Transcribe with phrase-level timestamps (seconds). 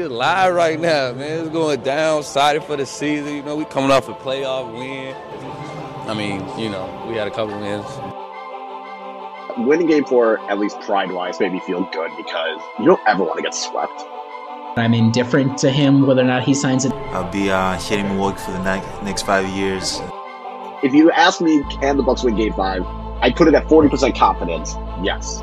[0.00, 1.40] get live right now, man.
[1.40, 3.36] It's going down, excited for the season.
[3.36, 5.14] You know, we coming off a playoff win.
[6.08, 7.84] I mean, you know, we had a couple wins.
[9.66, 13.22] Winning game four, at least pride wise, made me feel good because you don't ever
[13.22, 14.02] want to get swept.
[14.78, 16.92] I'm indifferent to him whether or not he signs it.
[17.12, 20.00] I'll be uh, hitting Milwaukee for the next five years.
[20.82, 22.86] If you ask me, can the Bucks win Game Five?
[23.20, 24.76] I put it at forty percent confidence.
[25.02, 25.42] Yes.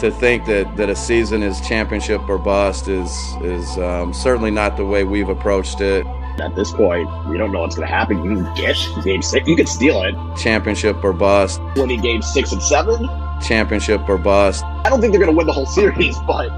[0.00, 3.10] To think that, that a season is championship or bust is
[3.40, 6.06] is um, certainly not the way we've approached it.
[6.38, 8.22] At this point, we don't know what's going to happen.
[8.22, 9.48] You can get game six.
[9.48, 10.14] You can steal it.
[10.36, 11.62] Championship or bust.
[11.76, 13.08] Winning game six and seven.
[13.40, 14.64] Championship or bust.
[14.64, 16.50] I don't think they're going to win the whole series, but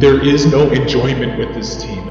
[0.00, 2.10] there is no enjoyment with this team.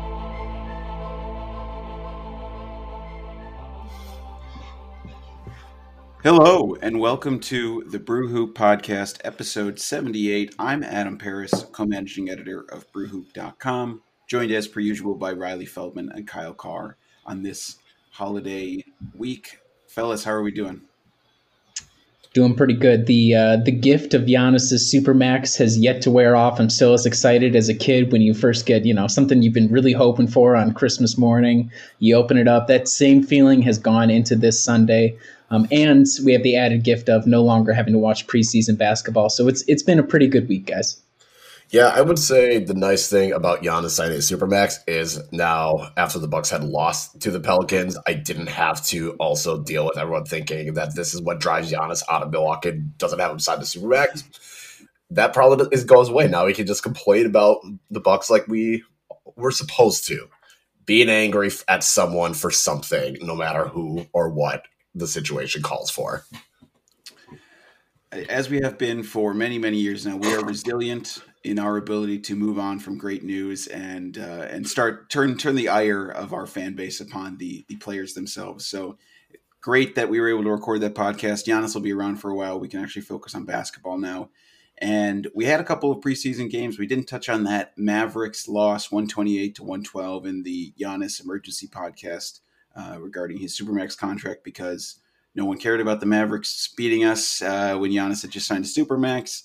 [6.23, 10.55] Hello, and welcome to the Brew Hoop Podcast, episode 78.
[10.57, 16.11] I'm Adam Paris, co managing editor of BrewHoop.com, joined as per usual by Riley Feldman
[16.11, 17.77] and Kyle Carr on this
[18.09, 18.83] holiday
[19.15, 19.59] week.
[19.87, 20.81] Fellas, how are we doing?
[22.37, 23.07] doing pretty good.
[23.07, 26.59] The uh, the gift of Giannis's supermax has yet to wear off.
[26.59, 29.55] I'm still as excited as a kid when you first get you know something you've
[29.55, 31.71] been really hoping for on Christmas morning.
[31.97, 32.67] You open it up.
[32.67, 35.17] That same feeling has gone into this Sunday.
[35.49, 39.29] Um, and we have the added gift of no longer having to watch preseason basketball.
[39.29, 41.01] So it's it's been a pretty good week, guys.
[41.69, 46.27] Yeah, I would say the nice thing about Giannis signing Supermax is now after the
[46.27, 50.75] Bucks had lost to the Pelicans, I didn't have to also deal with everyone thinking
[50.75, 54.23] that this is what drives Giannis out of Milwaukee doesn't have him sign the Supermax.
[55.09, 56.29] That probably is, goes away.
[56.29, 57.57] Now we can just complain about
[57.91, 58.83] the Bucks like we
[59.35, 60.29] were supposed to.
[60.85, 64.63] Being angry at someone for something, no matter who or what
[64.97, 66.25] the situation calls for
[68.29, 72.19] as we have been for many many years now we are resilient in our ability
[72.19, 76.33] to move on from great news and uh, and start turn turn the ire of
[76.33, 78.65] our fan base upon the the players themselves.
[78.65, 78.97] So
[79.61, 81.45] great that we were able to record that podcast.
[81.45, 82.59] Giannis will be around for a while.
[82.59, 84.29] We can actually focus on basketball now.
[84.79, 86.77] And we had a couple of preseason games.
[86.77, 92.41] We didn't touch on that Mavericks loss 128 to 112 in the Giannis emergency podcast
[92.77, 94.99] uh, regarding his Supermax contract because
[95.35, 98.67] no one cared about the Mavericks beating us uh, when Giannis had just signed a
[98.67, 99.43] Supermax.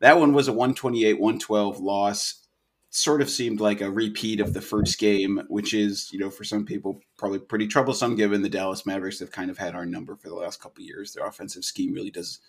[0.00, 2.42] That one was a 128 112 loss.
[2.90, 6.44] Sort of seemed like a repeat of the first game, which is, you know, for
[6.44, 10.16] some people probably pretty troublesome given the Dallas Mavericks have kind of had our number
[10.16, 11.12] for the last couple years.
[11.12, 12.40] Their offensive scheme really does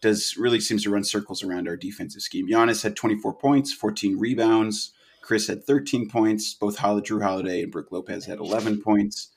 [0.00, 2.48] does really seems to run circles around our defensive scheme.
[2.48, 4.92] Giannis had 24 points, 14 rebounds.
[5.22, 6.54] Khris had 13 points.
[6.54, 9.28] Both Jrue Holiday and Brook Lopez had 11 points.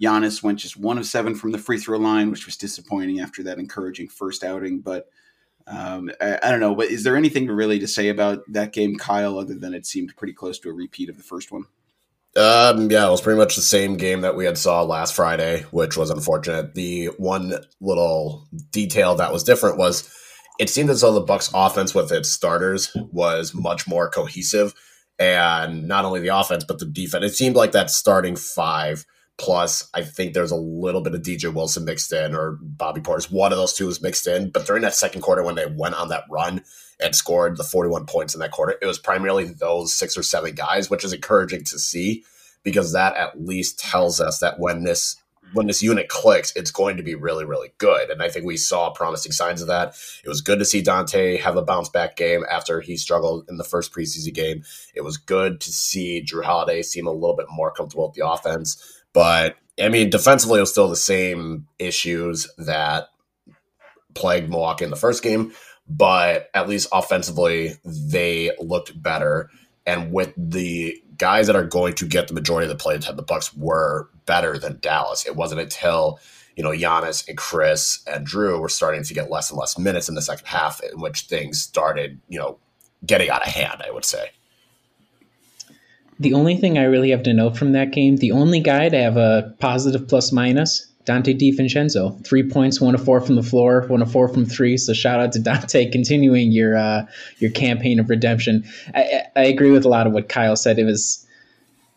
[0.00, 3.42] Giannis went just one of seven from the free throw line, which was disappointing after
[3.42, 4.80] that encouraging first outing.
[4.80, 5.08] But
[5.66, 8.96] um, I, I, don't know, but is there anything really to say about that game,
[8.96, 11.64] Kyle, other than it seemed pretty close to a repeat of the first one?
[12.36, 15.66] Um, yeah, it was pretty much the same game that we had saw last Friday,
[15.70, 16.74] which was unfortunate.
[16.74, 20.12] The one little detail that was different was
[20.58, 24.74] it seemed as though the Bucks offense with its starters was much more cohesive
[25.18, 27.24] and not only the offense but the defense.
[27.24, 29.04] It seemed like that starting five–
[29.40, 33.32] Plus, I think there's a little bit of DJ Wilson mixed in or Bobby Portis.
[33.32, 34.50] One of those two was mixed in.
[34.50, 36.62] But during that second quarter, when they went on that run
[37.02, 40.54] and scored the 41 points in that quarter, it was primarily those six or seven
[40.54, 42.22] guys, which is encouraging to see
[42.64, 45.16] because that at least tells us that when this
[45.52, 48.10] when this unit clicks, it's going to be really, really good.
[48.10, 49.96] And I think we saw promising signs of that.
[50.22, 53.56] It was good to see Donte have a bounce back game after he struggled in
[53.56, 54.62] the first preseason game.
[54.94, 58.28] It was good to see Jrue Holiday seem a little bit more comfortable with the
[58.28, 58.99] offense.
[59.12, 63.08] But I mean, defensively, it was still the same issues that
[64.14, 65.52] plagued Milwaukee in the first game,
[65.88, 69.50] but at least offensively, they looked better.
[69.86, 73.16] And with the guys that are going to get the majority of the play time,
[73.16, 75.26] the Bucks were better than Dallas.
[75.26, 76.18] It wasn't until
[76.56, 80.08] you know Giannis and Khris and Jrue were starting to get less and less minutes
[80.08, 82.58] in the second half, in which things started, you know,
[83.06, 83.82] getting out of hand.
[83.86, 84.30] I would say
[86.20, 88.96] the only thing I really have to note from that game, the only guy to
[88.96, 92.22] have a positive plus minus, Donte DiVincenzo.
[92.26, 94.76] Three points, one of four from the floor, one of four from three.
[94.76, 97.06] So shout out to Donte continuing your uh,
[97.38, 98.64] your campaign of redemption.
[98.94, 100.78] I, I agree with a lot of what Kyle said.
[100.78, 101.26] It was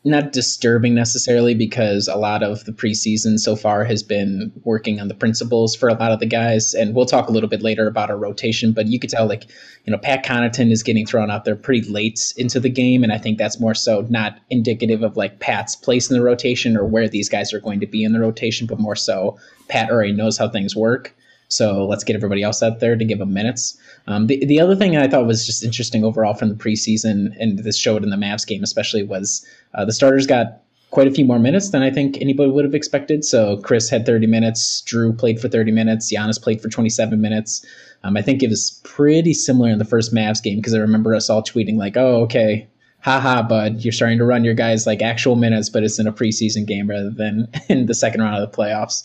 [0.05, 5.07] not disturbing necessarily because a lot of the preseason so far has been working on
[5.07, 6.73] the principles for a lot of the guys.
[6.73, 9.45] And we'll talk a little bit later about our rotation, but you could tell like,
[9.85, 13.01] you know, Pat Connaughton is getting thrown out there pretty late into the game.
[13.03, 16.75] And I think that's more so not indicative of like Pat's place in the rotation
[16.75, 19.37] or where these guys are going to be in the rotation, but more so
[19.69, 21.15] Pat already knows how things work.
[21.47, 23.77] So let's get everybody else out there to give them minutes.
[24.07, 27.59] Um, the, the other thing I thought was just interesting overall from the preseason, and
[27.59, 30.61] this showed in the Mavs game especially, was uh, the starters got
[30.93, 33.25] quite a few more minutes than I think anybody would have expected.
[33.25, 37.65] So Khris had 30 minutes, Jrue played for 30 minutes, Giannis played for 27 minutes.
[38.03, 41.15] Um, I think it was pretty similar in the first Mavs game because I remember
[41.15, 42.67] us all tweeting like, "Oh, okay,
[42.99, 46.13] haha, bud, you're starting to run your guys like actual minutes, but it's in a
[46.13, 49.03] preseason game rather than in the second round of the playoffs."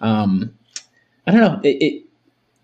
[0.00, 0.54] Um,
[1.26, 1.60] I don't know.
[1.64, 2.05] It, it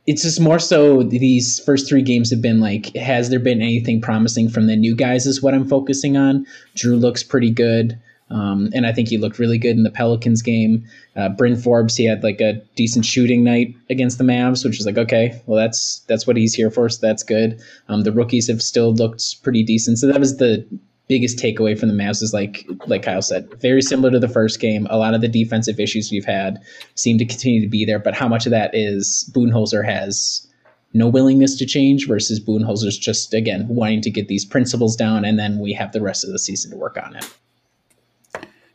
[0.07, 4.01] it's just more so these first three games have been like, has there been anything
[4.01, 5.27] promising from the new guys?
[5.27, 6.47] Is what I'm focusing on.
[6.77, 8.01] Jrue looks pretty good.
[8.31, 10.85] Um, and I think he looked really good in the Pelicans game.
[11.15, 14.87] Uh, Bryn Forbes, he had like a decent shooting night against the Mavs, which is
[14.87, 17.61] like okay, well that's that's what he's here for, so that's good.
[17.89, 20.67] Um, the rookies have still looked pretty decent, so that was the
[21.09, 24.61] biggest takeaway from the Mavs is like like Kyle said, very similar to the first
[24.61, 24.87] game.
[24.91, 26.59] A lot of the defensive issues we've had
[26.95, 30.47] seem to continue to be there, but how much of that is Budenholzer has
[30.95, 35.39] no willingness to change versus Budenholzer's just again wanting to get these principles down, and
[35.39, 37.29] then we have the rest of the season to work on it.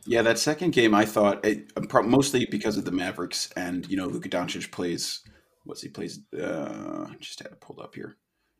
[0.06, 4.06] Yeah, that second game, I thought it, mostly because of the Mavericks and you know
[4.06, 5.20] Luka Doncic plays.
[5.64, 6.20] What's he plays?
[6.32, 8.16] Uh, just had it pulled up here.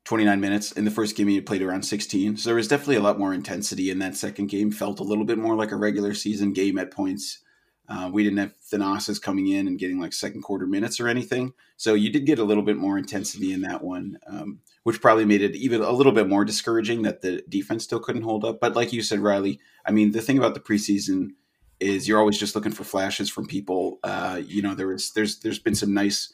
[0.09, 0.73] 29 minutes.
[0.73, 3.35] In the first game he played around 16 so there was definitely a lot more
[3.35, 4.71] intensity in that second game.
[4.71, 7.41] Felt a little bit more like a regular season game at points.
[7.91, 11.53] Uh, we didn't have Thanasis coming in and getting like second quarter minutes or anything.
[11.77, 15.27] So you did get a little bit more intensity in that one um, which probably
[15.27, 18.61] made it even a little bit more discouraging that the defense still couldn't hold up.
[18.61, 21.33] But like you said riley i mean the thing about the preseason
[21.81, 23.99] is you're always just looking for flashes from people.
[24.03, 26.33] Uh, you know there was there's there's been some nice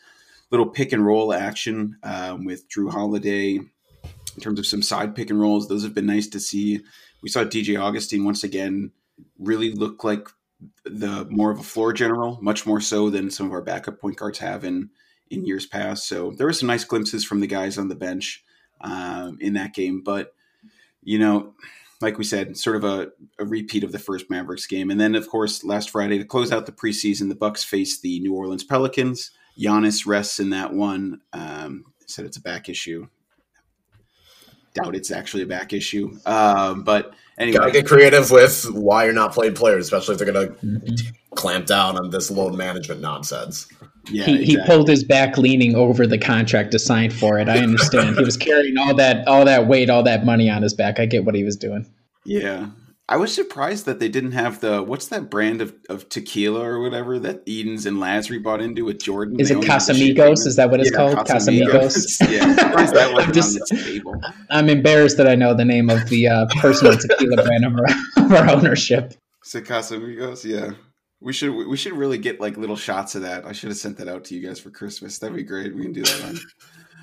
[0.51, 3.61] little pick and roll action um, with Jrue Holiday
[4.35, 5.69] in terms of some side pick and rolls.
[5.69, 6.81] Those have been nice to see.
[7.23, 8.93] We saw DJ Augustin once again
[9.39, 10.29] really look like
[10.85, 14.17] the more of a floor general, much more so than some of our backup point
[14.17, 14.91] guards have in
[15.31, 16.07] in years past.
[16.07, 18.45] So there were some nice glimpses from the guys on the bench
[18.81, 20.35] um, in that game, but
[21.03, 21.55] you know.
[22.01, 25.15] Like we said, sort of a, a repeat of the first Mavericks game, and then
[25.15, 28.65] of course last Friday to close out the preseason, the Bucks faced the New Orleans
[28.65, 29.31] Pelicans.
[29.59, 31.21] Giannis rests in that one.
[31.33, 33.09] Um, said it's a back issue.
[34.75, 36.19] Doubt it's actually a back issue.
[36.27, 40.33] Um, but anyway, gotta get creative with why you're not playing players, especially if they're
[40.33, 41.35] gonna mm-hmm.
[41.37, 43.69] clamp down on this load management nonsense.
[44.11, 44.45] Yeah, he, exactly.
[44.47, 47.49] he pulled his back leaning over the contract to sign for it.
[47.49, 48.17] I understand.
[48.19, 50.99] he was carrying all that all that weight, all that money on his back.
[50.99, 51.87] I get what he was doing.
[52.25, 52.69] Yeah.
[53.07, 56.81] I was surprised that they didn't have the what's that brand of, of tequila or
[56.81, 59.39] whatever that Edens and Lasry bought into with Jordan.
[59.39, 60.47] Is they it Casamigos?
[60.47, 61.17] Is that what it's yeah, called?
[61.19, 62.19] Casamigos.
[62.19, 62.33] Casamigos.
[62.33, 63.75] yeah, that I'm, just,
[64.51, 68.25] I'm embarrassed that I know the name of the uh, personal tequila brand of our,
[68.25, 69.13] of our ownership.
[69.45, 70.45] Is it Casamigos?
[70.45, 70.71] Yeah.
[71.21, 73.45] We should we should really get like little shots of that.
[73.45, 75.19] I should have sent that out to you guys for Christmas.
[75.19, 75.75] That'd be great.
[75.75, 76.39] We can do that on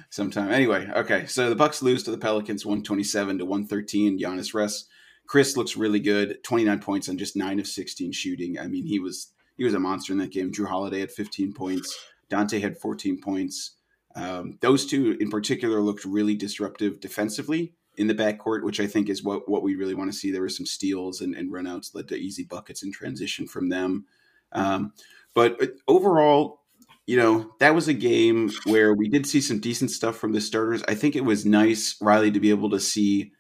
[0.10, 0.52] sometime.
[0.52, 1.26] Anyway, okay.
[1.28, 4.20] So the Bucks lose to the Pelicans, one twenty seven to one thirteen.
[4.20, 4.88] Giannis rests.
[5.32, 6.44] Khris looks really good.
[6.44, 8.60] 29 points on just 9 of 16 shooting.
[8.60, 10.52] I mean, he was he was a monster in that game.
[10.52, 11.98] Jrue Holiday had 15 points.
[12.30, 13.76] Donte had 14 points.
[14.14, 19.08] Um, those two in particular looked really disruptive defensively in the backcourt, which I think
[19.08, 20.32] is what, what we really want to see.
[20.32, 24.08] There were some steals and, and runouts led to easy buckets in transition from them.
[24.52, 24.92] Um,
[25.34, 26.60] but uh, overall,
[27.08, 30.42] you know, that was a game where we did see some decent stuff from the
[30.42, 30.84] starters.
[30.90, 33.32] I think it was nice, Riley, to be able to see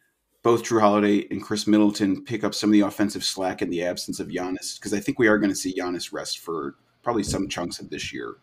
[0.43, 3.83] both Jrue Holiday and Khris Middleton pick up some of the offensive slack in the
[3.83, 7.23] absence of Giannis because I think we are going to see Giannis rest for probably
[7.23, 8.35] some chunks of this year.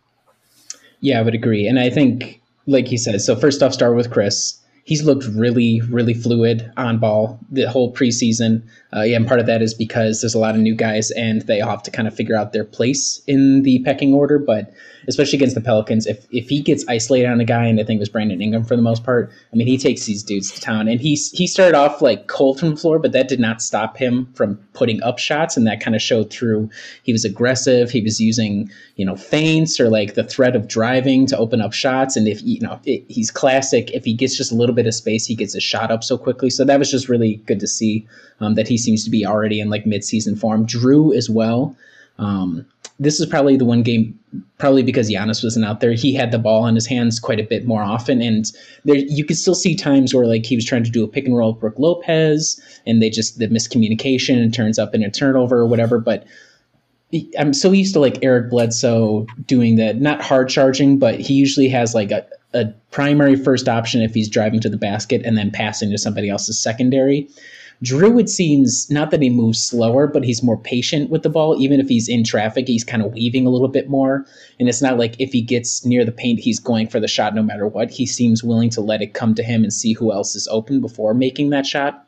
[1.01, 4.11] Yeah, I would agree, and I think, like he said, so first off, start with
[4.11, 4.59] Khris.
[4.89, 8.63] He's looked really, really fluid on ball the whole preseason.
[8.91, 11.43] Uh, yeah, and part of that is because there's a lot of new guys and
[11.43, 14.39] they all have to kind of figure out their place in the pecking order.
[14.39, 14.73] But
[15.07, 17.97] especially against the Pelicans, if if he gets isolated on a guy, and I think
[17.97, 20.61] it was Brandon Ingram for the most part, I mean, he takes these dudes to
[20.61, 20.87] town.
[20.87, 23.95] And he's he started off like cold from the floor, but that did not stop
[23.95, 26.71] him from putting up shots, and that kind of showed through.
[27.03, 27.91] He was aggressive.
[27.91, 31.73] He was using you know feints or like the threat of driving to open up
[31.73, 32.15] shots.
[32.15, 34.93] And if you know it, he's classic, if he gets just a little bit of
[34.93, 36.49] space, he gets a shot up so quickly.
[36.49, 38.07] So that was just really good to see
[38.39, 40.65] um, that he seems to be already in like midseason form.
[40.65, 41.75] Jrue as well.
[42.17, 42.65] Um,
[42.99, 44.19] this is probably the one game,
[44.57, 45.93] probably because Giannis wasn't out there.
[45.93, 48.45] He had the ball in his hands quite a bit more often, and
[48.83, 51.25] there you could still see times where like he was trying to do a pick
[51.25, 55.09] and roll with Brook Lopez, and they just the miscommunication and turns up in a
[55.09, 55.97] turnover or whatever.
[55.97, 56.27] But
[57.39, 61.69] I'm so used to like Eric Bledsoe doing that, not hard charging, but he usually
[61.69, 65.51] has like a, a primary first option if he's driving to the basket and then
[65.51, 67.27] passing to somebody else's secondary
[67.83, 71.55] Jrue, it seems not that he moves slower, but he's more patient with the ball.
[71.61, 74.25] Even if he's in traffic, he's kind of weaving a little bit more.
[74.59, 77.33] And it's not like if he gets near the paint, he's going for the shot
[77.33, 77.89] no matter what.
[77.89, 80.81] He seems willing to let it come to him and see who else is open
[80.81, 82.05] before making that shot.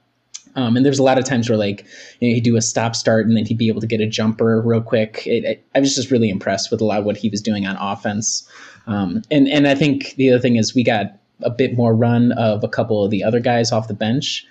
[0.57, 1.85] Um, and there's a lot of times where like
[2.19, 4.07] you know, he'd do a stop start and then he'd be able to get a
[4.07, 5.23] jumper real quick.
[5.25, 7.65] It, it, I was just really impressed with a lot of what he was doing
[7.65, 8.45] on offense.
[8.87, 12.31] Um, and and I think the other thing is we got a bit more run
[12.33, 14.45] of a couple of the other guys off the bench.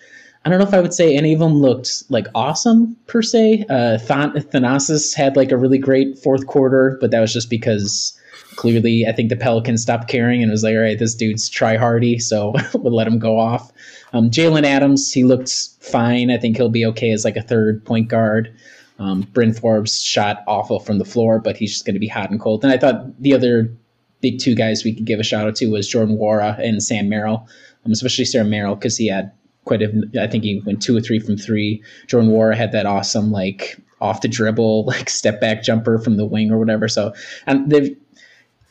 [0.45, 3.67] I don't know if I would say any of them looked like awesome per se.
[3.69, 8.19] Uh, Thanasis had like a really great fourth quarter, but that was just because
[8.57, 11.77] clearly I think the Pelicans stopped caring and was like, all right, this dude's try
[11.77, 13.71] hardy, so we'll let him go off.
[14.13, 16.31] Um, Jalen Adams, he looked fine.
[16.31, 18.55] I think he'll be okay as like a third point guard.
[18.99, 22.31] Um, Bryn Forbes shot awful from the floor, but he's just going to be hot
[22.31, 22.63] and cold.
[22.65, 23.73] And I thought the other
[24.21, 27.09] big two guys we could give a shout out to was Jordan Nwora and Sam
[27.09, 27.47] Merrill,
[27.85, 29.33] um, especially Sam Merrill because he had
[29.65, 30.11] quite a.
[30.21, 31.83] I think he went two or three from three.
[32.07, 36.27] Jordan Nwora had that awesome like off the dribble like step back jumper from the
[36.27, 36.89] wing or whatever.
[36.89, 37.13] So
[37.47, 37.97] and they've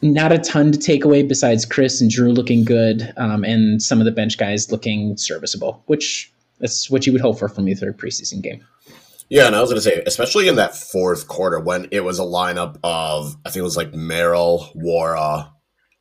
[0.01, 3.99] not a ton to take away besides Khris and Jrue looking good, um, and some
[3.99, 7.75] of the bench guys looking serviceable, which that's what you would hope for from your
[7.75, 8.65] third preseason game.
[9.29, 12.17] Yeah, and I was going to say, especially in that fourth quarter when it was
[12.19, 15.51] a lineup of, I think it was like Merrill, Nwora,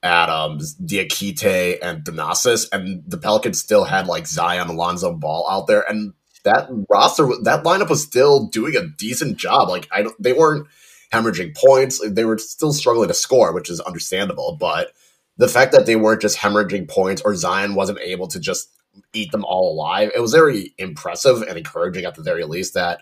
[0.02, 5.85] Adams, Diakite, and Thanasis, and the Pelicans still had like Zion, Alonzo Ball out there,
[5.88, 9.68] and that roster, that lineup was still doing a decent job.
[9.68, 10.66] Like I, they weren't
[11.12, 14.56] hemorrhaging points; they were still struggling to score, which is understandable.
[14.58, 14.92] But
[15.37, 18.70] the fact that they weren't just hemorrhaging points, or Zion wasn't able to just
[19.12, 23.00] eat them all alive, it was very impressive and encouraging at the very least that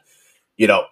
[0.56, 0.84] you know,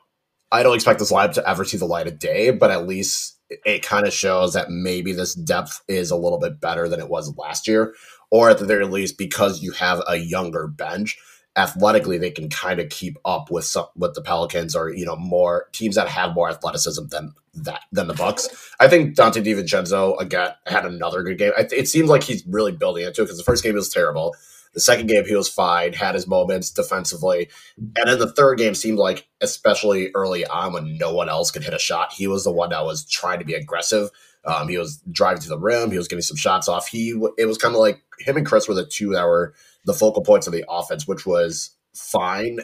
[0.52, 3.38] I don't expect this lineup to ever see the light of day, but at least
[3.64, 7.08] it kind of shows that maybe this depth is a little bit better than it
[7.08, 7.94] was last year,
[8.30, 11.18] or at the very least, because you have a younger bench,
[11.56, 15.16] athletically they can kind of keep up with some with the Pelicans or you know
[15.16, 18.48] more teams that have more athleticism than that than the Bucks.
[18.80, 21.52] I think Donte DiVincenzo again had another good game.
[21.56, 24.34] It seems like he's really building into it because the first game was terrible.
[24.74, 27.48] The second game, he was fine, had his moments defensively.
[27.76, 31.62] And then the third game seemed like, especially early on when no one else could
[31.62, 34.10] hit a shot, he was the one that was trying to be aggressive.
[34.44, 35.90] Um, he was driving to the rim.
[35.90, 36.88] He was getting some shots off.
[36.88, 39.54] He it was kind of like him and Khris were the two that were
[39.84, 42.58] the focal points of the offense, which was fine.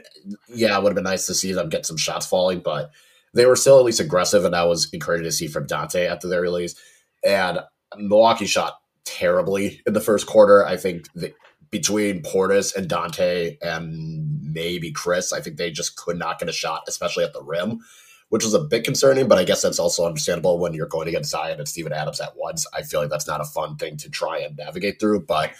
[0.49, 2.90] Yeah, it would have been nice to see them get some shots falling, but
[3.33, 6.21] they were still at least aggressive, and that was encouraging to see from Donte at
[6.21, 6.79] the very least.
[7.25, 7.61] And
[7.97, 10.67] Milwaukee shot terribly in the first quarter.
[10.67, 11.33] I think the,
[11.70, 16.52] between Portis and Donte and maybe Khris, I think they just could not get a
[16.52, 17.80] shot, especially at the rim,
[18.28, 19.28] which was a bit concerning.
[19.28, 22.36] But I guess that's also understandable when you're going against Zion and Steven Adams at
[22.36, 22.66] once.
[22.74, 25.26] I feel like that's not a fun thing to try and navigate through.
[25.26, 25.52] But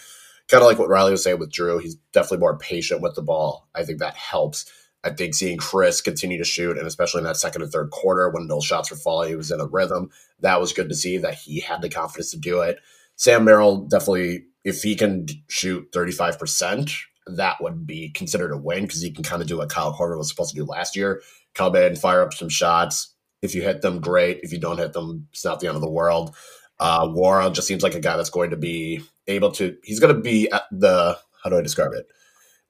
[0.49, 3.21] kind of like what Riley was saying with Jrue, he's definitely more patient with the
[3.21, 3.69] ball.
[3.73, 4.69] I think that helps.
[5.03, 8.29] I think seeing Khris continue to shoot, and especially in that second and third quarter
[8.29, 10.11] when those shots were falling, he was in a rhythm.
[10.41, 12.77] That was good to see that he had the confidence to do it.
[13.15, 16.93] Sam Merrill definitely if he can shoot 35%,
[17.27, 20.17] that would be considered a win because he can kind of do what Kyle Korver
[20.17, 21.21] was supposed to do last year
[21.53, 23.13] come in, fire up some shots.
[23.41, 24.39] If you hit them, great.
[24.43, 26.35] If you don't hit them, it's not the end of the world.
[26.79, 30.15] Uh, Nwora just seems like a guy that's going to be able to, he's going
[30.15, 32.07] to be the, how do I describe it?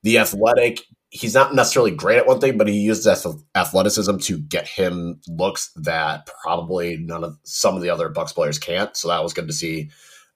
[0.04, 3.08] The athletic, he's not necessarily great at one thing, but he uses
[3.56, 8.60] athleticism to get him looks that probably none of some of the other Bucks players
[8.60, 8.96] can't.
[8.98, 9.92] So that was good to see.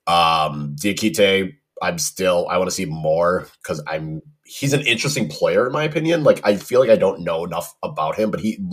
[0.07, 5.67] Um, Diakite, I'm still I want to see more because I'm he's an interesting player
[5.67, 6.23] in my opinion.
[6.23, 8.63] Like I feel like I don't know enough about him, but he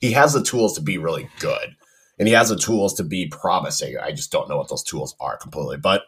[0.00, 1.74] he has the tools to be really good,
[2.18, 3.96] and he has the tools to be promising.
[3.98, 6.02] I just don't know what those tools are completely, but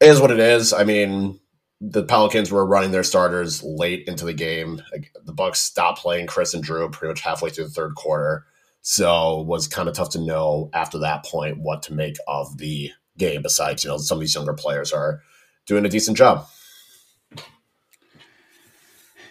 [0.00, 0.72] it is what it is.
[0.72, 1.40] I mean,
[1.80, 4.80] the Pelicans were running their starters late into the game.
[5.24, 8.46] The Bucks stopped playing Khris and Jrue pretty much halfway through the third quarter,
[8.80, 12.90] so was kind of tough to know after that point what to make of the
[13.18, 13.42] game.
[13.42, 15.20] Besides, you know, some of these younger players are
[15.66, 16.46] doing a decent job.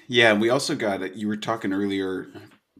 [0.08, 1.16] Yeah, and we also got it.
[1.16, 2.28] you were talking earlier,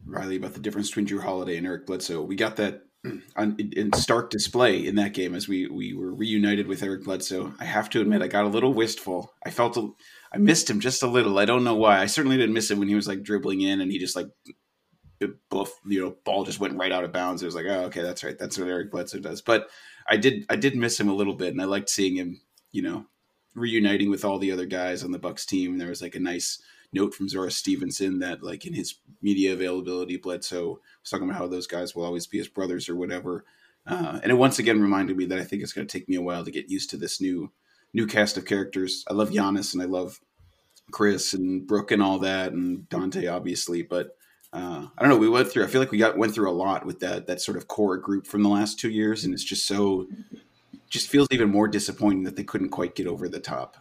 [0.06, 2.22] Riley, about the difference between Jrue Holiday and Eric Bledsoe.
[2.22, 2.84] We got that
[3.36, 7.52] on, in stark display in that game as we we were reunited with Eric Bledsoe.
[7.60, 9.34] I have to admit, I got a little wistful.
[9.44, 9.90] I felt a,
[10.32, 11.38] I missed him just a little.
[11.38, 12.00] I don't know why.
[12.00, 14.28] I certainly didn't miss him when he was like dribbling in and he just like
[15.20, 17.42] you know, ball just went right out of bounds.
[17.42, 18.38] It was like, oh, okay, that's right.
[18.38, 19.42] That's what Eric Bledsoe does.
[19.42, 19.68] But
[20.08, 22.40] I did I did miss him a little bit, and I liked seeing him,
[22.72, 23.06] you know,
[23.54, 25.72] reuniting with all the other guys on the Bucks team.
[25.72, 26.60] And there was like a nice
[26.92, 31.46] note from Zora Stephenson that like in his media availability, Bledsoe was talking about how
[31.46, 33.44] those guys will always be his brothers or whatever.
[33.86, 36.16] Uh, and it once again reminded me that I think it's going to take me
[36.16, 37.52] a while to get used to this new
[37.94, 39.04] new cast of characters.
[39.08, 40.20] I love Giannis and I love
[40.90, 43.82] Khris and Brook and all that, and Donte obviously.
[43.82, 44.16] But
[44.58, 45.16] uh, I don't know.
[45.16, 45.64] We went through.
[45.64, 47.96] I feel like we got went through a lot with that that sort of core
[47.96, 50.08] group from the last two years, and it's just so
[50.88, 53.76] just feels even more disappointing that they couldn't quite get over the top.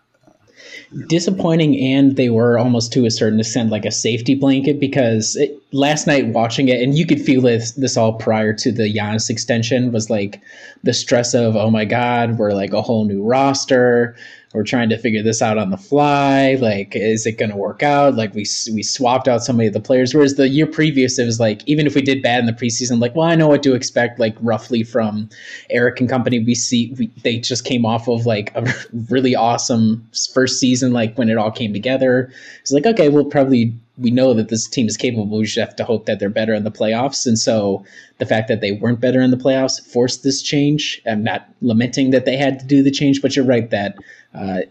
[1.08, 5.58] Disappointing, and they were almost to a certain extent like a safety blanket because it,
[5.72, 9.30] last night watching it, and you could feel this this all prior to the Giannis
[9.30, 10.42] extension was like
[10.84, 14.16] the stress of oh my god, we're like a whole new roster
[14.58, 16.56] we're trying to figure this out on the fly.
[16.56, 18.16] Like, is it going to work out?
[18.16, 20.16] Like, we we swapped out so many of the players.
[20.16, 23.00] Whereas the year previous, it was like, even if we did bad in the preseason,
[23.00, 24.20] like, well, I know what to expect.
[24.20, 25.30] Like, roughly from
[25.70, 28.66] Eric and company, we see we, they just came off of like a
[29.10, 30.92] really awesome first season.
[30.92, 34.68] Like when it all came together, it's like, okay, we'll probably we know that this
[34.68, 35.38] team is capable.
[35.38, 37.26] We just have to hope that they're better in the playoffs.
[37.26, 37.84] And so
[38.20, 41.02] the fact that they weren't better in the playoffs forced this change.
[41.08, 43.96] I'm not lamenting that they had to do the change, but you're right that
[44.34, 44.62] uh,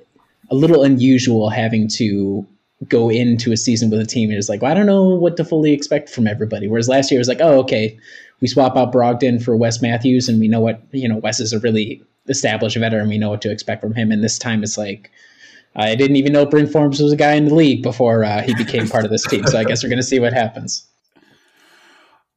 [0.51, 2.47] a little unusual having to
[2.89, 5.37] go into a season with a team and it's like, well, I don't know what
[5.39, 6.69] to fully expect from everybody.
[6.69, 7.99] Whereas last year it was like, oh, okay,
[8.41, 11.53] we swap out Brogdon for Wes Matthews and we know what, you know, Wes is
[11.53, 13.09] a really established veteran.
[13.09, 14.13] We know what to expect from him.
[14.13, 15.11] And this time it's like,
[15.75, 18.55] I didn't even know Bryn Forbes was a guy in the league before uh, he
[18.55, 19.47] became part of this team.
[19.47, 20.87] So I guess we're going to see what happens.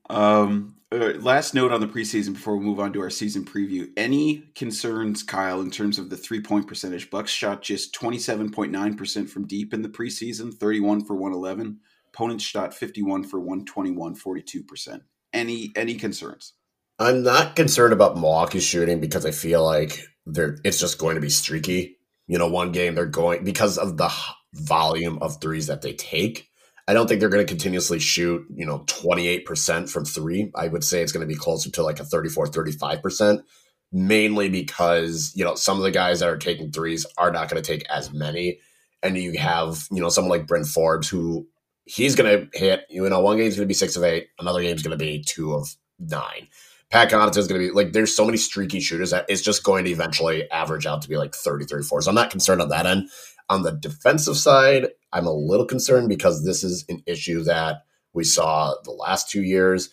[0.10, 3.90] Um, uh, last note on the preseason before we move on to our season preview.
[3.96, 7.10] Any concerns, Kyle, in terms of the three point percentage?
[7.10, 11.80] Bucks shot just 27.9% from deep in the preseason, 31 for 111.
[12.14, 15.02] Opponents shot 51 for 121, 42%.
[15.32, 16.54] Any any concerns?
[16.98, 21.22] I'm not concerned about Milwaukee's shooting because I feel like they're it's just going to
[21.22, 21.98] be streaky.
[22.28, 24.12] You know, one game they're going because of the
[24.54, 26.49] volume of threes that they take.
[26.90, 30.52] I don't think they're going to continuously shoot, you know, 28% from three.
[30.56, 33.44] I would say it's going to be closer to like a 34, 35%,
[33.92, 37.62] mainly because, you know, some of the guys that are taking threes are not going
[37.62, 38.58] to take as many.
[39.04, 41.48] And you have, you know, someone like Bryn Forbes who
[41.86, 44.64] he's going to hit, you know, one game's going to be six of eight, another
[44.64, 46.48] game's going to be two of nine.
[46.90, 49.64] Pat Connaughton is going to be like, there's so many streaky shooters that it's just
[49.64, 52.02] going to eventually average out to be like 30, 34.
[52.02, 53.10] So I'm not concerned on that end.
[53.50, 58.24] On the defensive side, I'm a little concerned because this is an issue that we
[58.24, 59.90] saw the last two years.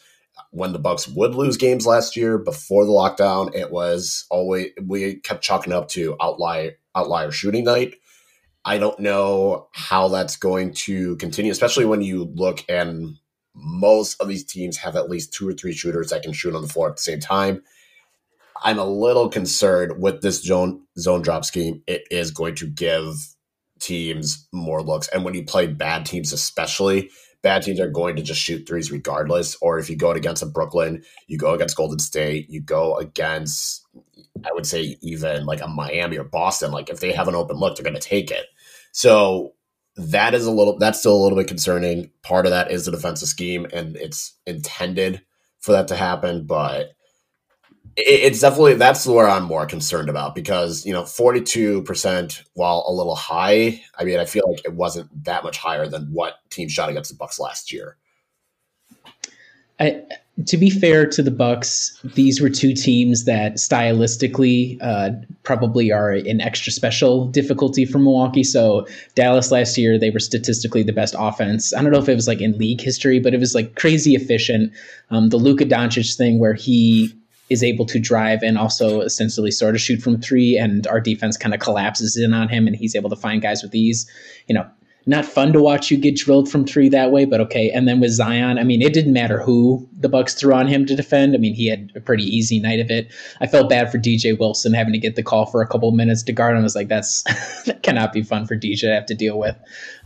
[0.51, 5.17] When the Bucks would lose games last year before the lockdown, it was always we
[5.17, 7.97] kept chalking up to outlier outlier shooting night.
[8.65, 13.17] I don't know how that's going to continue, especially when you look and
[13.55, 16.63] most of these teams have at least two or three shooters that can shoot on
[16.63, 17.63] the floor at the same time.
[18.63, 21.83] I'm a little concerned with this zone zone drop scheme.
[21.87, 23.15] It is going to give
[23.79, 25.09] teams more looks.
[25.09, 27.11] And when you play bad teams, especially,
[27.43, 29.57] bad teams are going to just shoot threes regardless.
[29.61, 33.87] Or if you go against a Brooklyn, you go against Golden State, you go against,
[34.45, 37.57] I would say, even like a Miami or Boston, like if they have an open
[37.57, 38.47] look, they're going to take it.
[38.93, 39.55] So
[39.97, 42.11] that is a little, that's still a little bit concerning.
[42.23, 45.23] Part of that is the defensive scheme, and it's intended
[45.61, 46.47] for that to happen.
[46.47, 46.96] But
[47.97, 53.15] it's definitely that's where I'm more concerned about because you know 42% while a little
[53.15, 56.91] high I mean I feel like it wasn't that much higher than what team shot
[56.91, 57.97] against the Bucks last year.
[59.79, 60.03] I,
[60.47, 65.11] to be fair to the Bucks, these were two teams that stylistically uh,
[65.45, 68.45] probably are an extra special difficulty for Milwaukee.
[68.45, 71.73] So Dallas last year, they were statistically the best offense.
[71.75, 74.15] I don't know if it was like in league history, but it was like crazy
[74.15, 74.73] efficient.
[75.11, 77.15] Um, the Luka Doncic thing where he
[77.49, 81.37] is able to drive and also essentially sort of shoot from three, and our defense
[81.37, 84.11] kind of collapses in on him, and he's able to find guys with ease.
[84.49, 84.69] You know,
[85.09, 87.71] not fun to watch you get drilled from three that way, but okay.
[87.71, 90.85] And then with Zion, I mean, it didn't matter who the Bucks threw on him
[90.87, 91.33] to defend.
[91.33, 93.13] I mean, he had a pretty easy night of it.
[93.41, 96.25] I felt bad for DJ Wilson having to get the call for a couple minutes
[96.25, 96.61] to guard him.
[96.61, 97.23] I was like, that's
[97.67, 99.57] that cannot be fun for DJ to have to deal with.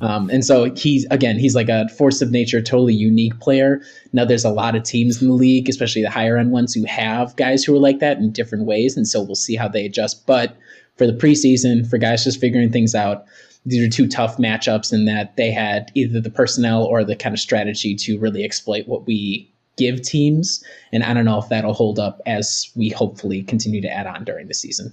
[0.02, 3.80] Um, and so he's again, he's like a force of nature, totally unique player.
[4.12, 6.84] Now there's a lot of teams in the league, especially the higher end ones, who
[6.84, 9.86] have guys who are like that in different ways, and so we'll see how they
[9.86, 10.26] adjust.
[10.26, 10.58] But
[10.98, 13.24] for the preseason, for guys just figuring things out
[13.66, 17.34] these are two tough matchups in that they had either the personnel or the kind
[17.34, 20.64] of strategy to really exploit what we give teams.
[20.92, 24.24] And I don't know if that'll hold up as we hopefully continue to add on
[24.24, 24.92] during the season.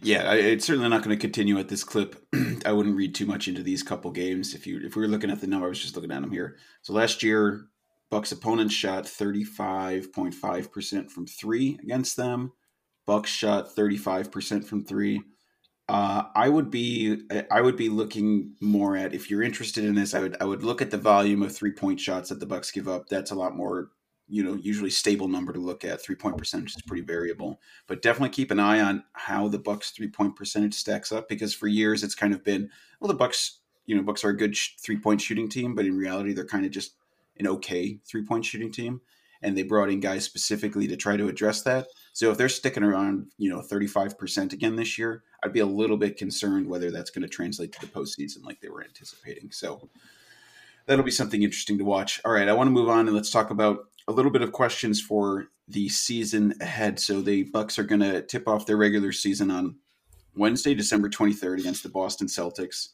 [0.00, 2.16] Yeah, it's certainly not going to continue at this clip.
[2.64, 4.54] I wouldn't read too much into these couple games.
[4.54, 6.30] If you if we were looking at the number, I was just looking at them
[6.30, 6.56] here.
[6.82, 7.66] So last year,
[8.10, 12.52] Bucks opponents shot thirty five point five percent from three against them.
[13.04, 15.22] Bucks shot thirty five percent from three.
[15.88, 20.14] Uh, I would be I would be looking more at if you're interested in this.
[20.14, 22.72] I would I would look at the volume of three point shots that the Bucks
[22.72, 23.08] give up.
[23.08, 23.90] That's a lot more
[24.28, 26.02] you know usually stable number to look at.
[26.02, 29.90] Three point percentage is pretty variable, but definitely keep an eye on how the Bucks
[29.92, 32.68] three point percentage stacks up because for years it's kind of been
[33.00, 35.86] well the Bucks you know Bucks are a good sh- three point shooting team, but
[35.86, 36.94] in reality they're kind of just
[37.38, 39.00] an okay three point shooting team,
[39.42, 41.88] and they brought in guys specifically to try to address that.
[42.12, 45.60] So if they're sticking around you know thirty five percent again this year, I'd be
[45.60, 48.84] a little bit concerned whether that's going to translate to the postseason like they were
[48.84, 49.50] anticipating.
[49.50, 49.88] So
[50.86, 52.20] that'll be something interesting to watch.
[52.24, 54.52] All right, I want to move on and let's talk about a little bit of
[54.52, 56.98] questions for the season ahead.
[57.00, 59.76] So the Bucks are going to tip off their regular season on
[60.36, 62.90] Wednesday, December 23rd against the Boston Celtics.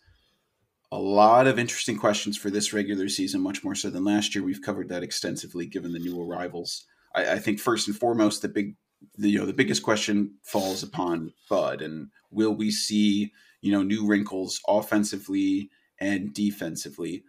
[0.93, 4.45] A lot of interesting questions for this regular season, much more so than last year.
[4.45, 6.85] We've covered that extensively given the new arrivals.
[7.15, 8.77] I, I think first and foremost, the big
[9.17, 13.83] the, you know the biggest question falls upon Bud and will we see you know
[13.83, 17.25] new wrinkles offensively and defensively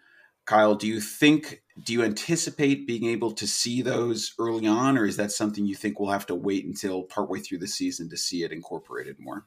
[0.45, 5.05] Kyle, do you think, do you anticipate being able to see those early on, or
[5.05, 8.17] is that something you think we'll have to wait until partway through the season to
[8.17, 9.45] see it incorporated more?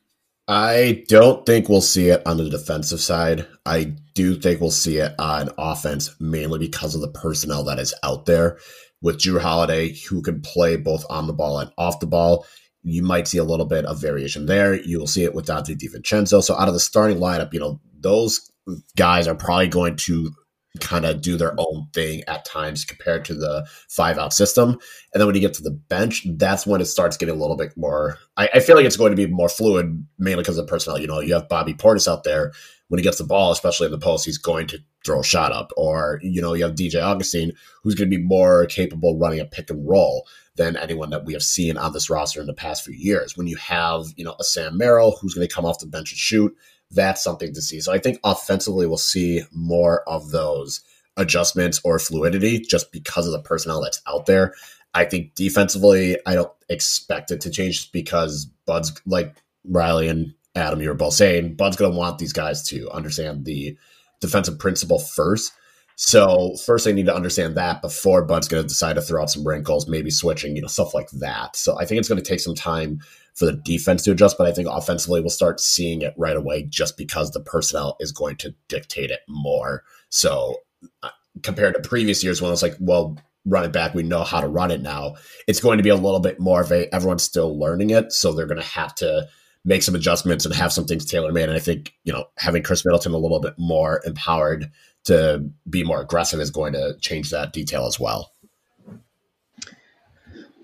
[0.49, 3.47] I don't think we'll see it on the defensive side.
[3.65, 7.95] I do think we'll see it on offense, mainly because of the personnel that is
[8.03, 8.59] out there.
[9.03, 12.47] With Jrue Holiday, who can play both on the ball and off the ball,
[12.83, 14.75] you might see a little bit of variation there.
[14.75, 16.43] You will see it with Donte DiVincenzo.
[16.43, 18.51] So out of the starting lineup, you know, those
[18.97, 20.33] guys are probably going to
[20.81, 24.71] kind of do their own thing at times compared to the five out system.
[25.13, 27.57] And then when you get to the bench, that's when it starts getting a little
[27.57, 28.19] bit more.
[28.37, 30.99] I, I feel like it's going to be more fluid, mainly because of personnel.
[30.99, 32.53] You know, you have Bobby Portis out there.
[32.89, 35.51] When he gets the ball, especially in the post, he's going to throw a shot
[35.51, 35.73] up.
[35.77, 39.45] Or, you know, you have DJ Augustin, who's going to be more capable running a
[39.45, 42.85] pick and roll than anyone that we have seen on this roster in the past
[42.85, 43.37] few years.
[43.37, 46.13] When you have, you know, a Sam Merrill who's going to come off the bench
[46.13, 46.57] and shoot,
[46.97, 47.81] that's something to see.
[47.81, 50.81] So I think offensively we'll see more of those
[51.17, 54.55] adjustments or fluidity just because of the personnel that's out there.
[54.95, 60.81] I think defensively, I don't expect it to change because Bud's like Riley and Adam,
[60.81, 63.77] you were both saying, Bud's going to want these guys to understand the
[64.21, 65.53] defensive principle first.
[65.97, 69.31] So first, they need to understand that before Bud's going to decide to throw out
[69.31, 71.57] some wrinkles, maybe switching, you know, stuff like that.
[71.57, 73.01] So I think it's going to take some time
[73.37, 76.65] for the defense to adjust, but I think offensively we'll start seeing it right away
[76.65, 79.85] just because the personnel is going to dictate it more.
[80.09, 80.57] So
[81.03, 81.11] uh,
[81.43, 84.41] compared to previous years when it was like, well, run it back, we know how
[84.41, 85.17] to run it now.
[85.47, 88.33] It's going to be a little bit more of a everyone's still learning it, so
[88.33, 89.29] they're going to have to
[89.67, 91.49] make some adjustments and have some things tailor made.
[91.49, 94.71] And I think you know having Khris Middleton a little bit more empowered
[95.05, 98.33] to be more aggressive is going to change that detail as well.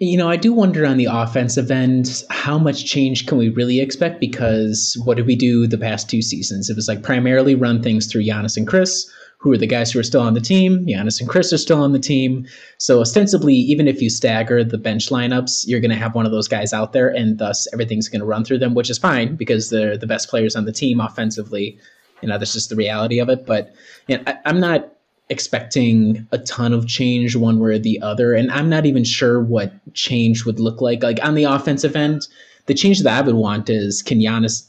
[0.02, 3.78] You know, I do wonder on the offensive end, how much change can we really
[3.78, 4.18] expect?
[4.18, 6.68] Because what did we do the past two seasons?
[6.68, 10.00] It was like primarily run things through Giannis and Khris, who are the guys who
[10.00, 10.84] are still on the team.
[10.86, 12.48] Giannis and Khris are still on the team.
[12.78, 16.32] So ostensibly, even if you stagger the bench lineups, you're going to have one of
[16.32, 19.36] those guys out there, and thus everything's going to run through them, which is fine
[19.36, 21.78] because they're the best players on the team offensively.
[22.22, 23.46] You know, that's just the reality of it.
[23.46, 23.72] But
[24.08, 24.92] you know, I, I'm not
[25.32, 28.34] expecting a ton of change one way or the other.
[28.34, 31.02] And I'm not even sure what change would look like.
[31.02, 32.28] Like on the offensive end,
[32.66, 34.68] the change that I would want is can Giannis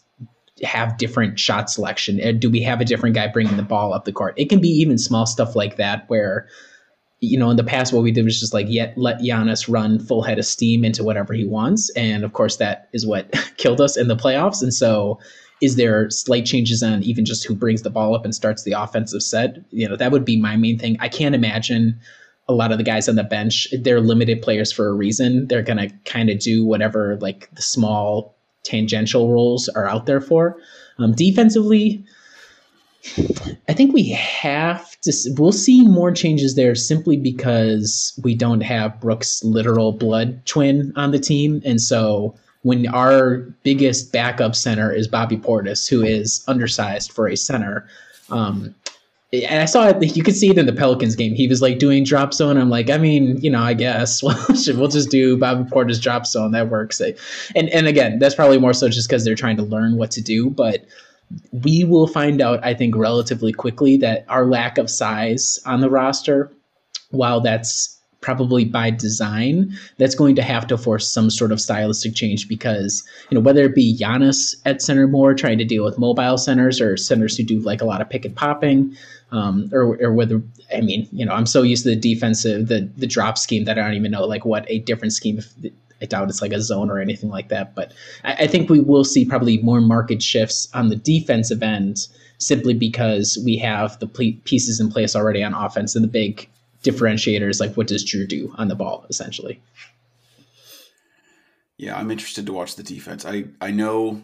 [0.63, 2.39] have different shot selection?
[2.39, 4.33] Do we have a different guy bringing the ball up the court?
[4.37, 6.47] It can be even small stuff like that where,
[7.19, 9.99] you know, in the past, what we did was just like yet let Giannis run
[9.99, 11.89] full head of steam into whatever he wants.
[11.95, 14.61] And of course, that is what killed us in the playoffs.
[14.61, 15.19] And so
[15.63, 18.73] is there slight changes on even just who brings the ball up and starts the
[18.73, 19.57] offensive set?
[19.69, 20.97] You know, that would be my main thing.
[20.99, 21.97] I can't imagine
[22.49, 25.47] a lot of the guys on the bench, they're limited players for a reason.
[25.47, 30.19] They're going to kind of do whatever like the small tangential roles are out there
[30.19, 30.57] for.
[30.99, 32.03] Um, defensively,
[33.69, 35.13] I think we have to.
[35.37, 41.11] We'll see more changes there simply because we don't have Brook's literal blood twin on
[41.11, 47.11] the team, and so when our biggest backup center is Bobby Portis, who is undersized
[47.11, 47.87] for a center.
[48.29, 48.73] Um,
[49.33, 50.15] and I saw it.
[50.15, 51.33] You could see it in the Pelicans game.
[51.33, 52.57] He was like doing drop zone.
[52.57, 54.35] I'm like, I mean, you know, I guess we'll,
[54.77, 56.51] we'll just do Bobby Portis drop zone.
[56.51, 57.01] That works.
[57.01, 60.21] And and again, that's probably more so just because they're trying to learn what to
[60.21, 60.49] do.
[60.49, 60.85] But
[61.51, 65.89] we will find out, I think, relatively quickly that our lack of size on the
[65.89, 66.51] roster,
[67.09, 72.15] while that's probably by design, that's going to have to force some sort of stylistic
[72.15, 75.99] change because, you know, whether it be Giannis at center more trying to deal with
[75.99, 78.95] mobile centers or centers who do like a lot of pick and popping,
[79.31, 80.41] um, or, or whether,
[80.75, 83.77] I mean, you know, I'm so used to the defensive, the, the drop scheme that
[83.77, 85.53] I don't even know like what a different scheme, if,
[86.01, 87.75] I doubt it's like a zone or anything like that.
[87.75, 92.07] But I, I think we will see probably more market shifts on the defensive end
[92.39, 94.07] simply because we have the
[94.43, 96.49] pieces in place already on offense and the big
[96.83, 99.61] differentiators like what does Jrue do on the ball essentially.
[101.77, 103.25] Yeah, I'm interested to watch the defense.
[103.25, 104.21] I I know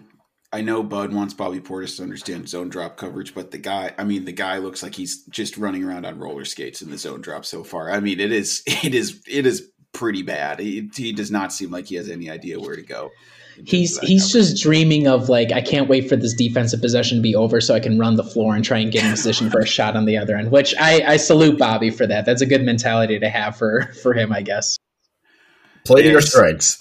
[0.51, 4.03] I know Bud wants Bobby Portis to understand zone drop coverage, but the guy, I
[4.03, 7.21] mean, the guy looks like he's just running around on roller skates in the zone
[7.21, 7.91] drop so far.
[7.91, 10.59] I mean, it is, it is, it is pretty bad.
[10.59, 13.11] He, he does not seem like he has any idea where to go.
[13.65, 14.51] He's he's coverage.
[14.51, 17.73] just dreaming of like I can't wait for this defensive possession to be over so
[17.73, 20.05] I can run the floor and try and get in position for a shot on
[20.05, 20.51] the other end.
[20.51, 22.25] Which I, I salute Bobby for that.
[22.25, 24.77] That's a good mentality to have for for him, I guess.
[25.85, 26.77] Play to your strengths.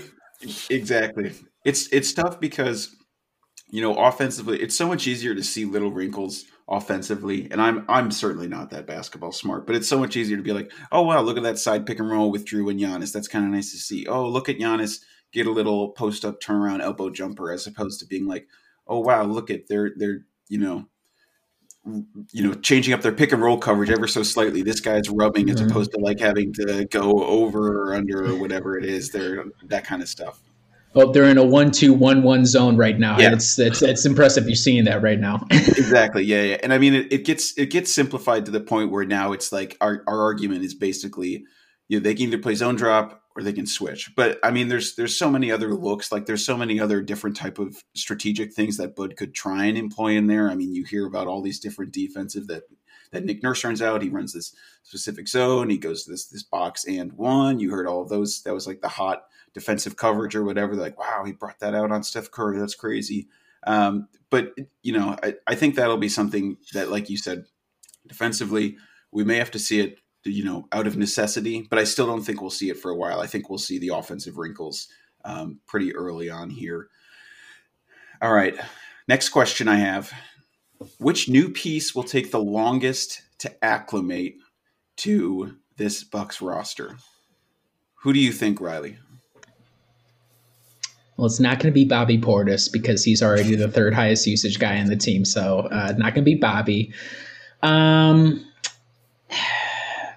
[0.70, 1.32] exactly.
[1.64, 2.94] It's it's tough because
[3.68, 8.10] you know offensively, it's so much easier to see little wrinkles offensively, and I'm I'm
[8.10, 11.20] certainly not that basketball smart, but it's so much easier to be like, oh wow,
[11.20, 13.12] look at that side pick and roll with Jrue and Giannis.
[13.12, 14.06] That's kind of nice to see.
[14.06, 15.00] Oh, look at Giannis
[15.32, 18.48] get a little post up turnaround elbow jumper, as opposed to being like,
[18.86, 20.86] oh wow, look at they're they're you know
[22.30, 25.46] you know changing up their pick and roll coverage ever so slightly this guy's rubbing
[25.46, 25.54] mm-hmm.
[25.54, 29.44] as opposed to like having to go over or under or whatever it is there
[29.64, 30.42] that kind of stuff
[30.92, 33.16] Oh, they're in a one-two-one-one zone right now.
[33.18, 33.32] Yeah.
[33.32, 35.46] It's it's it's impressive you're seeing that right now.
[35.50, 36.24] exactly.
[36.24, 36.56] Yeah, yeah.
[36.64, 39.52] And I mean, it, it, gets it gets simplified to the point where now it's
[39.52, 41.44] like our our argument is basically,
[41.86, 44.10] you know, they can either play zone drop or they can switch.
[44.16, 46.10] But I mean, there's there's so many other looks.
[46.10, 49.78] Like there's so many other different type of strategic things that Bud could try and
[49.78, 50.50] employ in there.
[50.50, 52.64] I mean, you hear about all these different defensive that
[53.12, 54.02] that Nick Nurse runs out.
[54.02, 55.70] He runs this specific zone.
[55.70, 57.60] He goes to this this box and one.
[57.60, 58.42] You heard all of those.
[58.42, 60.74] That was like the hot defensive coverage or whatever.
[60.74, 62.58] They're like, wow, he brought that out on Steph Curry.
[62.58, 63.28] That's crazy.
[63.66, 67.44] Um, but you know, I, I think that'll be something that, like you said,
[68.06, 68.76] defensively,
[69.12, 71.66] we may have to see it, you know, out of necessity.
[71.68, 73.20] But I still don't think we'll see it for a while.
[73.20, 74.88] I think we'll see the offensive wrinkles
[75.24, 76.88] um, pretty early on here.
[78.22, 78.54] All right,
[79.08, 80.12] next question I have:
[80.98, 84.36] Which new piece will take the longest to acclimate
[84.98, 86.96] to this Bucks roster?
[88.02, 88.98] Who do you think, Riley?
[91.16, 94.58] Well, it's not going to be Bobby Portis because he's already the third highest usage
[94.58, 95.26] guy in the team.
[95.26, 96.94] So, uh, not going to be Bobby.
[97.62, 98.49] Um,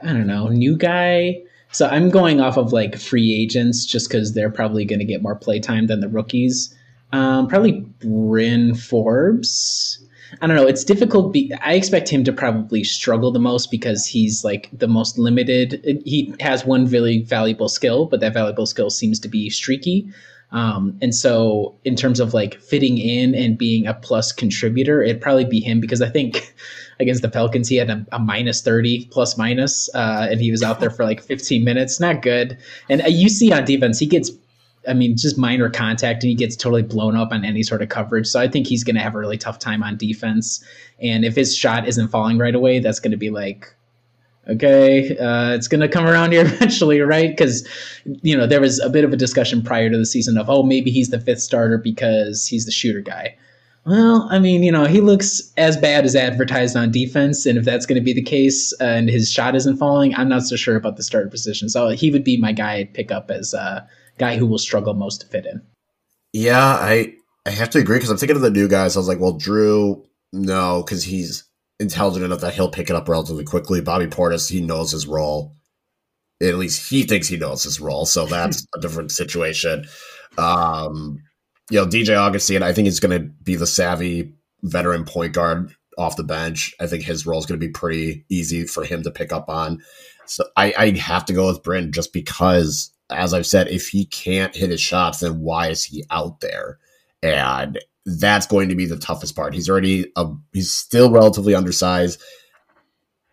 [0.03, 0.47] I don't know.
[0.47, 1.41] New guy.
[1.71, 5.23] So, I'm going off of like free agents just because they're probably going to get
[5.23, 6.75] more playtime than the rookies.
[7.11, 9.99] Um, probably Bryn Forbes.
[10.41, 10.67] I don't know.
[10.67, 11.31] It's difficult.
[11.33, 16.01] Be- I expect him to probably struggle the most because he's like the most limited.
[16.05, 20.09] He has one really valuable skill, but that valuable skill seems to be streaky.
[20.53, 25.19] Um, and so, in terms of like fitting in and being a plus contributor, it'd
[25.19, 26.53] probably be him because I think
[26.99, 30.61] against the Pelicans he had a, a minus thirty plus minus, uh, and he was
[30.61, 31.99] out there for like fifteen minutes.
[31.99, 32.57] Not good.
[32.87, 34.29] And uh, you see on defense, he gets,
[34.87, 37.89] I mean, just minor contact, and he gets totally blown up on any sort of
[37.89, 38.27] coverage.
[38.27, 40.63] So I think he's going to have a really tough time on defense.
[41.01, 43.73] And if his shot isn't falling right away, that's going to be like
[44.47, 47.29] okay uh, it's going to come around here eventually right?
[47.29, 47.67] Because
[48.21, 50.63] you know there was a bit of a discussion prior to the season of oh
[50.63, 53.35] maybe he's the fifth starter because he's the shooter guy.
[53.85, 57.65] Well i mean you know he looks as bad as advertised on defense and if
[57.65, 60.55] that's going to be the case uh, and his shot isn't falling i'm not so
[60.55, 61.67] sure about the starter position.
[61.67, 63.85] So he would be my guy i'd pick up as a
[64.19, 65.61] guy who will struggle most to fit in.
[66.31, 67.13] Yeah i
[67.45, 68.95] i have to agree because i'm thinking of the new guys.
[68.95, 70.01] I was like well Jrue
[70.31, 71.43] no because he's
[71.79, 73.81] intelligent enough that he'll pick it up relatively quickly.
[73.81, 75.53] Bobby Portis, he knows his role.
[76.41, 79.85] At least he thinks he knows his role, so that's a different situation.
[80.37, 81.21] Um,
[81.69, 84.33] you know, DJ Augustin, I think he's going to be the savvy
[84.63, 86.73] veteran point guard off the bench.
[86.79, 89.49] I think his role is going to be pretty easy for him to pick up
[89.49, 89.81] on.
[90.25, 94.05] So I, I have to go with Bryn just because, as I've said, if he
[94.05, 96.79] can't hit his shots, then why is he out there?
[97.21, 99.53] And that's going to be the toughest part.
[99.53, 102.21] He's already a, he's still relatively undersized.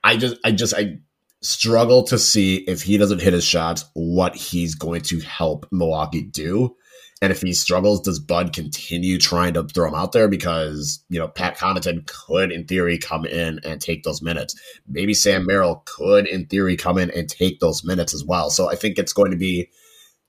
[0.02, 0.98] I just I just I
[1.42, 6.22] struggle to see if he doesn't hit his shots what he's going to help Milwaukee
[6.22, 6.76] do.
[7.22, 10.26] And if he struggles, does Bud continue trying to throw him out there?
[10.26, 14.58] Because, you know, Pat Connaughton could, in theory, come in and take those minutes.
[14.88, 18.48] Maybe Sam Merrill could, in theory, come in and take those minutes as well.
[18.48, 19.68] So I think it's going to be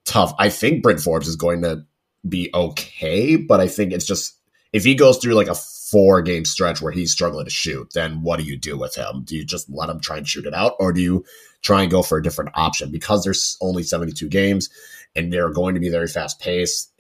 [0.03, 0.33] tough.
[0.37, 1.85] I think Bryn Forbes is going to
[2.27, 4.37] be okay, but I think it's just
[4.73, 8.21] if he goes through like a four game stretch where he's struggling to shoot, then
[8.21, 9.23] what do you do with him?
[9.23, 11.25] Do you just let him try and shoot it out, or do you
[11.61, 12.91] try and go for a different option?
[12.91, 14.69] Because there's only 72 games
[15.15, 16.91] and they're going to be very fast paced.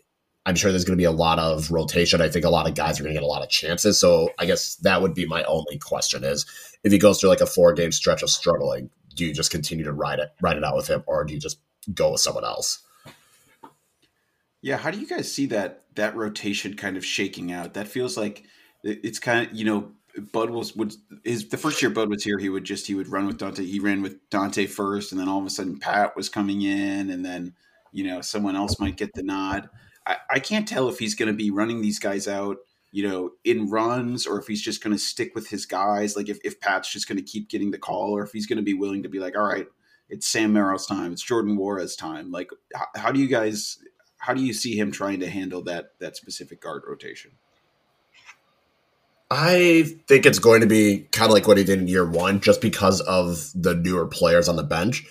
[0.45, 2.21] I'm sure there's going to be a lot of rotation.
[2.21, 3.99] I think a lot of guys are going to get a lot of chances.
[3.99, 6.45] So I guess that would be my only question is
[6.83, 9.83] if he goes through like a four game stretch of struggling, do you just continue
[9.85, 11.59] to ride it, ride it out with him, or do you just
[11.93, 12.79] go with someone else?
[14.61, 17.73] Yeah, how do you guys see that that rotation kind of shaking out?
[17.73, 18.45] That feels like
[18.83, 19.91] it's kind of you know
[20.31, 23.07] Bud was would his the first year Bud was here, he would just he would
[23.07, 23.65] run with Donte.
[23.65, 27.09] He ran with Donte first, and then all of a sudden Pat was coming in,
[27.09, 27.53] and then
[27.91, 29.69] you know someone else might get the nod.
[30.05, 32.57] I, I can't tell if he's going to be running these guys out,
[32.91, 36.15] you know, in runs, or if he's just going to stick with his guys.
[36.15, 38.57] Like if if Pat's just going to keep getting the call, or if he's going
[38.57, 39.67] to be willing to be like, all right,
[40.09, 42.31] it's Sam Merrill's time, it's Jordan Nwora's time.
[42.31, 43.77] Like how, how do you guys?
[44.21, 47.31] How do you see him trying to handle that that specific guard rotation?
[49.31, 52.39] I think it's going to be kind of like what he did in year one,
[52.39, 55.05] just because of the newer players on the bench.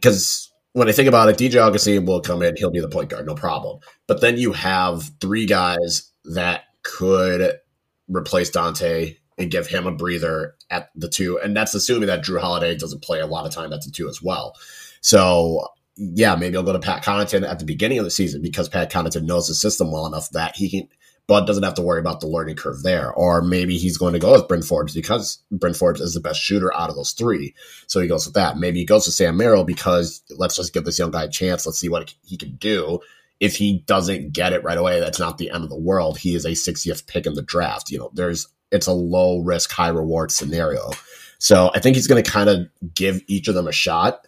[0.00, 3.10] Because when I think about it, DJ Augustin will come in, he'll be the point
[3.10, 3.80] guard, no problem.
[4.06, 7.58] But then you have three guys that could
[8.06, 11.40] replace Donte and give him a breather at the two.
[11.40, 14.08] And that's assuming that Jrue Holiday doesn't play a lot of time at the two
[14.08, 14.54] as well.
[15.00, 15.68] So
[15.98, 18.90] yeah, maybe I'll go to Pat Connaughton at the beginning of the season because Pat
[18.90, 20.88] Connaughton knows the system well enough that he can
[21.26, 23.12] Bud doesn't have to worry about the learning curve there.
[23.12, 26.40] Or maybe he's going to go with Bryn Forbes because Bryn Forbes is the best
[26.40, 27.54] shooter out of those three.
[27.86, 28.56] So he goes with that.
[28.56, 31.66] Maybe he goes with Sam Merrill because let's just give this young guy a chance.
[31.66, 33.00] Let's see what he can do.
[33.40, 36.16] If he doesn't get it right away, that's not the end of the world.
[36.16, 37.90] He is a 60th pick in the draft.
[37.90, 40.90] You know, there's it's a low risk, high reward scenario.
[41.38, 44.26] So I think he's going to kind of give each of them a shot.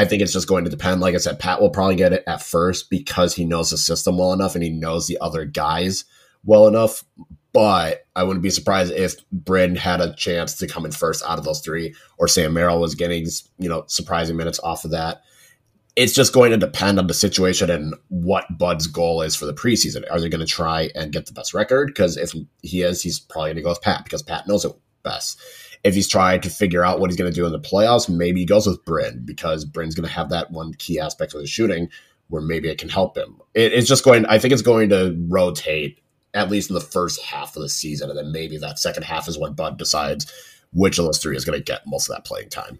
[0.00, 1.02] I think it's just going to depend.
[1.02, 4.16] Like I said, Pat will probably get it at first because he knows the system
[4.16, 6.06] well enough and he knows the other guys
[6.42, 7.04] well enough.
[7.52, 11.38] But I wouldn't be surprised if Bryn had a chance to come in first out
[11.38, 13.26] of those three, or Sam Merrill was getting
[13.58, 15.20] you know surprising minutes off of that.
[15.96, 19.52] It's just going to depend on the situation and what Bud's goal is for the
[19.52, 20.10] preseason.
[20.10, 21.88] Are they going to try and get the best record?
[21.88, 22.32] Because if
[22.62, 25.38] he is, he's probably going to go with Pat because Pat knows it best.
[25.82, 28.40] If he's trying to figure out what he's going to do in the playoffs, maybe
[28.40, 31.46] he goes with Bryn because Bryn's going to have that one key aspect of the
[31.46, 31.88] shooting
[32.28, 33.40] where maybe it can help him.
[33.54, 34.26] It, it's just going.
[34.26, 36.00] I think it's going to rotate
[36.34, 38.08] at least in the first half of the season.
[38.10, 40.32] And then maybe that second half is when Bud decides
[40.72, 42.78] which of those three is going to get most of that playing time.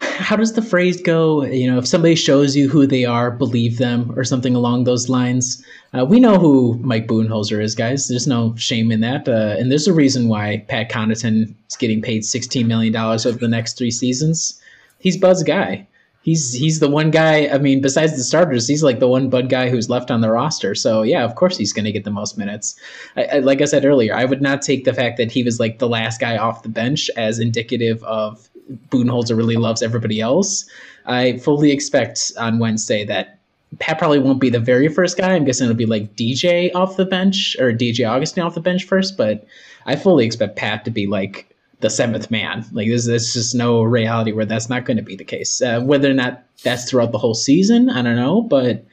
[0.00, 1.44] How does the phrase go?
[1.44, 5.08] You know, if somebody shows you who they are, believe them, or something along those
[5.08, 5.64] lines.
[5.92, 8.08] Uh, we know who Mike Budenholzer is, guys.
[8.08, 12.00] There's no shame in that, uh, and there's a reason why Pat Connaughton is getting
[12.00, 14.60] paid 16 million dollars over the next three seasons.
[14.98, 15.86] He's Bud's guy
[16.22, 17.48] he's he's the one guy.
[17.48, 20.30] I mean, besides the starters, he's like the one Bud guy who's left on the
[20.30, 20.74] roster.
[20.74, 22.78] So yeah, of course he's going to get the most minutes.
[23.16, 25.58] I, I, like I said earlier, I would not take the fact that he was
[25.58, 28.48] like the last guy off the bench as indicative of
[28.90, 30.68] Budenholzer really loves everybody else.
[31.06, 33.38] I fully expect on Wednesday that
[33.78, 35.34] Pat probably won't be the very first guy.
[35.34, 38.84] I'm guessing it'll be like DJ off the bench or DJ Augustin off the bench
[38.84, 39.46] first, but
[39.86, 42.64] I fully expect Pat to be like the seventh man.
[42.72, 45.62] Like there's, there's just no reality where that's not going to be the case.
[45.62, 48.42] Uh, whether or not that's throughout the whole season, I don't know.
[48.42, 48.84] But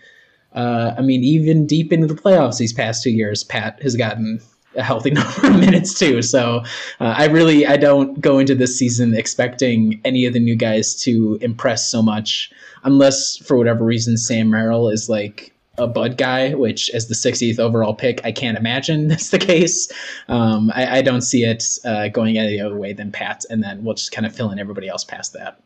[0.54, 4.42] uh, I mean, even deep into the playoffs these past two years, Pat has gotten
[4.78, 6.22] a healthy number of minutes too.
[6.22, 6.64] So
[7.00, 10.96] uh, I really I don't go into this season expecting any of the new guys
[11.04, 12.52] to impress so much,
[12.84, 17.60] unless for whatever reason Sam Merrill is like a Bud guy, which as the 60th
[17.60, 19.92] overall pick, I can't imagine that's the case.
[20.28, 23.84] Um, I, I, don't see it uh, going any other way than Pat, and then
[23.84, 25.60] we'll just kind of fill in everybody else past that.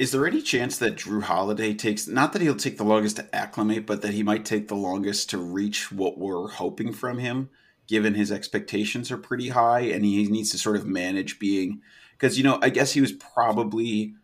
[0.00, 3.36] Is there any chance that Jrue Holiday takes not that he'll take the longest to
[3.36, 7.50] acclimate, but that he might take the longest to reach what we're hoping from him,
[7.86, 11.82] given his expectations are pretty high and he needs to sort of manage being
[12.12, 14.14] because you know I guess he was probably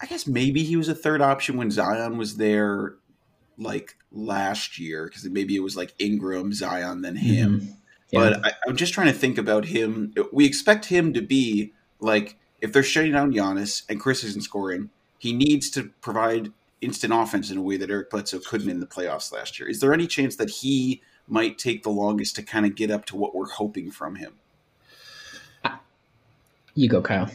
[0.00, 2.94] I guess maybe he was a third option when Zion was there,
[3.58, 7.60] like last year, because maybe it was like Ingram, Zion, then him.
[7.60, 7.70] Mm-hmm.
[8.12, 8.20] Yeah.
[8.20, 10.14] But I, I'm just trying to think about him.
[10.32, 14.90] We expect him to be like if they're shutting down Giannis and Khris isn't scoring,
[15.18, 18.86] he needs to provide instant offense in a way that Eric Bledsoe couldn't in the
[18.86, 19.68] playoffs last year.
[19.68, 23.04] Is there any chance that he might take the longest to kind of get up
[23.06, 24.34] to what we're hoping from him?
[26.78, 27.30] You go, Kyle.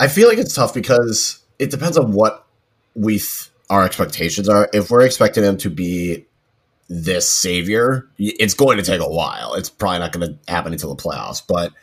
[0.00, 2.46] I feel like it's tough because it depends on what
[2.94, 4.70] we th- our expectations are.
[4.72, 6.24] If we're expecting him to be
[6.88, 9.52] this savior, it's going to take a while.
[9.56, 11.42] It's probably not going to happen until the playoffs.
[11.46, 11.74] But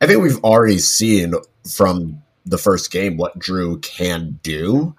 [0.00, 1.34] I think we've already seen
[1.66, 4.94] from the first game what Jrue can do.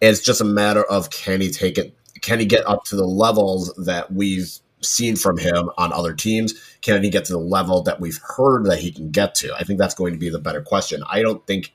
[0.00, 1.94] It's just a matter of can he take it?
[2.20, 6.54] Can he get up to the levels that we've seen from him on other teams?
[6.80, 9.54] Can he get to the level that we've heard that he can get to?
[9.54, 11.02] I think that's going to be the better question.
[11.08, 11.72] I don't think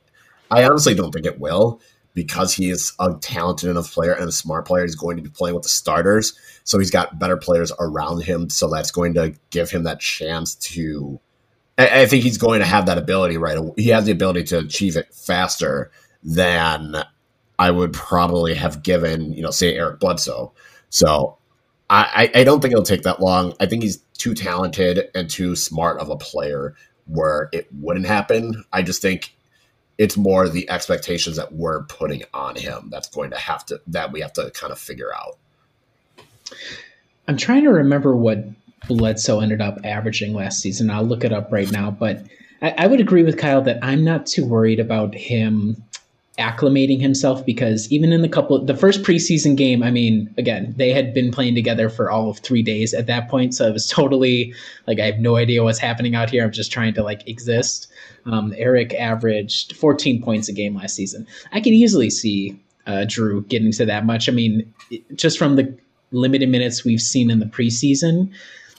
[0.51, 1.81] I honestly don't think it will
[2.13, 4.83] because he is a talented enough player and a smart player.
[4.83, 8.49] He's going to be playing with the starters, so he's got better players around him.
[8.49, 11.19] So that's going to give him that chance to.
[11.77, 13.57] I, think he's going to have that ability right.
[13.77, 15.91] He has the ability to achieve it faster
[16.23, 17.03] than
[17.57, 20.53] I would probably have given, you know, say Eric Bledsoe.
[20.89, 21.37] So
[21.89, 23.53] I, I don't think it'll take that long.
[23.59, 28.63] I think he's too talented and too smart of a player where it wouldn't happen.
[28.71, 29.35] I just think
[29.97, 34.11] it's more the expectations that we're putting on him that's going to have to that
[34.11, 35.37] we have to kind of figure out.
[37.27, 38.43] I'm trying to remember what
[38.87, 40.89] Bledsoe ended up averaging last season.
[40.89, 42.25] I'll look it up right now, but
[42.61, 45.83] I, I would agree with Kyle that I'm not too worried about him
[46.39, 50.91] acclimating himself because even in the couple the first preseason game i mean again they
[50.91, 53.87] had been playing together for all of three days at that point so it was
[53.89, 54.51] totally
[54.87, 56.43] like i have no idea what's happening out here.
[56.43, 57.87] I'm just trying to like exist.
[58.25, 61.27] Um, eric averaged 14 points a game last season.
[61.51, 64.27] I could easily see uh, Jrue getting to that much.
[64.27, 64.73] I mean
[65.13, 65.77] just from the
[66.11, 68.31] limited minutes we've seen in the preseason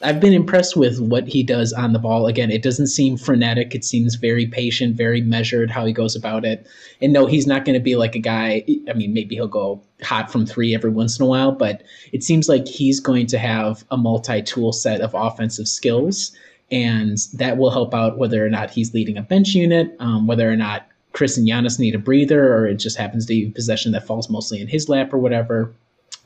[0.04, 2.26] I've been impressed with what he does on the ball.
[2.26, 3.74] Again, it doesn't seem frenetic.
[3.74, 6.66] It seems very patient, very measured how he goes about it.
[7.00, 8.64] And no, he's not going to be like a guy.
[8.88, 11.82] I mean, maybe he'll go hot from three every once in a while, but
[12.12, 16.36] it seems like he's going to have a multi tool set of offensive skills.
[16.70, 20.50] And that will help out whether or not he's leading a bench unit, um, whether
[20.50, 23.92] or not Khris and Giannis need a breather, or it just happens to be possession
[23.92, 25.72] that falls mostly in his lap or whatever.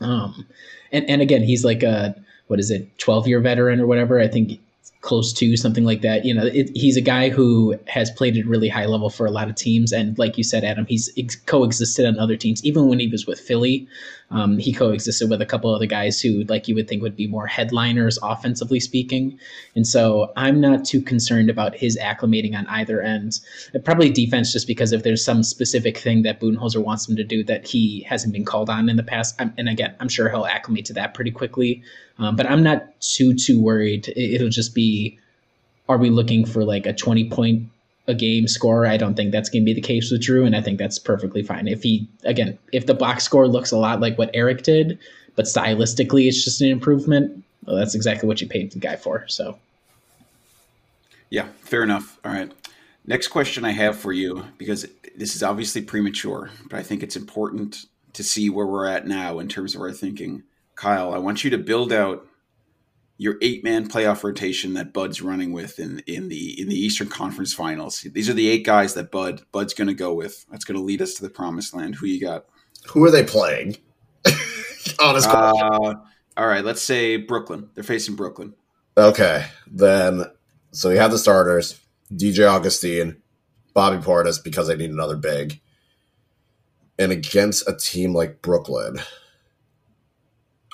[0.00, 0.46] Um,
[0.90, 2.16] and, and again, he's like a
[2.48, 4.20] what is it, 12 year veteran or whatever.
[4.20, 4.60] I think
[5.00, 6.24] close to something like that.
[6.24, 9.30] You know, it, he's a guy who has played at really high level for a
[9.30, 12.64] lot of teams, and like you said, Adam, he's ex- coexisted on other teams.
[12.64, 13.86] Even when he was with Philly,
[14.30, 17.26] um, he coexisted with a couple other guys who, like you would think, would be
[17.26, 19.38] more headliners offensively speaking.
[19.74, 23.40] And so I'm not too concerned about his acclimating on either end.
[23.84, 27.42] Probably defense, just because if there's some specific thing that Budenholzer wants him to do
[27.44, 30.46] that he hasn't been called on in the past, I'm, and again, I'm sure he'll
[30.46, 31.82] acclimate to that pretty quickly.
[32.18, 34.12] Um, but I'm not too too worried.
[34.14, 35.18] It'll just be,
[35.88, 37.70] are we looking for like a 20 point
[38.08, 38.86] a game score?
[38.86, 40.98] I don't think that's going to be the case with Jrue, and I think that's
[40.98, 41.68] perfectly fine.
[41.68, 44.98] If he again, if the box score looks a lot like what Eric did,
[45.36, 49.24] but stylistically it's just an improvement, well, that's exactly what you paid the guy for.
[49.28, 49.58] So,
[51.30, 52.18] yeah, fair enough.
[52.24, 52.50] All right.
[53.06, 54.86] Next question I have for you, because
[55.16, 59.38] this is obviously premature, but I think it's important to see where we're at now
[59.38, 60.42] in terms of our thinking.
[60.74, 62.26] Kyle, I want you to build out
[63.18, 67.08] your eight man playoff rotation that Bud's running with in in the in the Eastern
[67.08, 68.06] Conference Finals.
[68.12, 70.46] These are the eight guys that Bud Bud's going to go with.
[70.50, 71.96] That's going to lead us to the promised land.
[71.96, 72.46] Who you got?
[72.90, 73.76] Who are they playing?
[75.00, 75.28] Honest.
[75.28, 75.96] Uh,
[76.36, 77.68] all right, let's say Brooklyn.
[77.74, 78.54] They're facing Brooklyn.
[78.96, 80.24] Okay, then
[80.70, 81.80] so you have the starters:
[82.12, 83.20] DJ Augustin,
[83.74, 85.60] Bobby Portis, because they need another big,
[86.98, 89.00] and against a team like Brooklyn.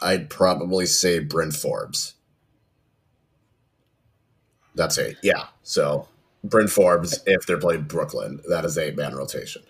[0.03, 2.14] I'd probably say Bryn Forbes.
[4.75, 5.16] That's eight.
[5.22, 5.45] Yeah.
[5.62, 6.09] So
[6.43, 9.62] Bryn Forbes, if they're playing Brooklyn, that is eight man rotation.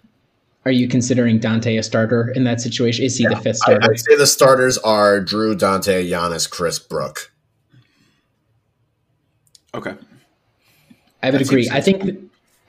[0.64, 3.04] Are you considering Donte a starter in that situation?
[3.04, 3.84] Is he yeah, the fifth starter?
[3.84, 7.30] I, would say the starters are Jrue, Donte, Giannis, Khris, Brook.
[9.74, 9.94] Okay.
[11.22, 11.68] I would that agree.
[11.70, 12.23] I think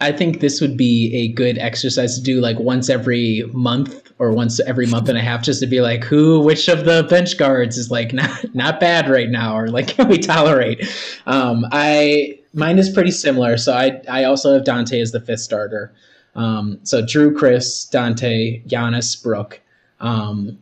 [0.06, 4.32] I think this would be a good exercise to do like once every month or
[4.32, 7.38] once every month and a half just to be like who which of the bench
[7.38, 10.88] guards is like not not bad right now or like can we tolerate?
[11.26, 13.58] Um i mine is pretty similar.
[13.58, 15.92] So i i also have Donte as the fifth starter.
[16.36, 19.60] Um so Jrue Khris Donte Giannis brook
[20.00, 20.60] um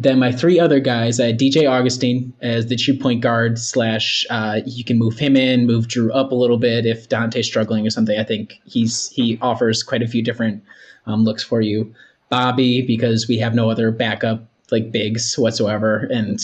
[0.00, 4.24] then my three other guys, had DJ Augustin as the two point guard slash.
[4.30, 7.84] Uh, you can move him in, move Jrue up a little bit if Donte's struggling
[7.84, 8.16] or something.
[8.16, 10.62] I think he's he offers quite a few different
[11.06, 11.92] um, looks for you.
[12.30, 16.40] Bobby because we have no other backup like bigs whatsoever, and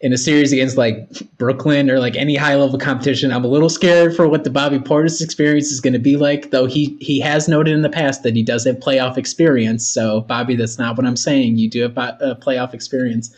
[0.00, 3.68] in a series against like Brooklyn or like any high level competition, I'm a little
[3.68, 6.50] scared for what the Bobby Portis experience is going to be like.
[6.50, 9.86] Though he he has noted in the past that he does have playoff experience.
[9.86, 11.58] So Bobby, that's not what I'm saying.
[11.58, 13.34] You do have a playoff experience.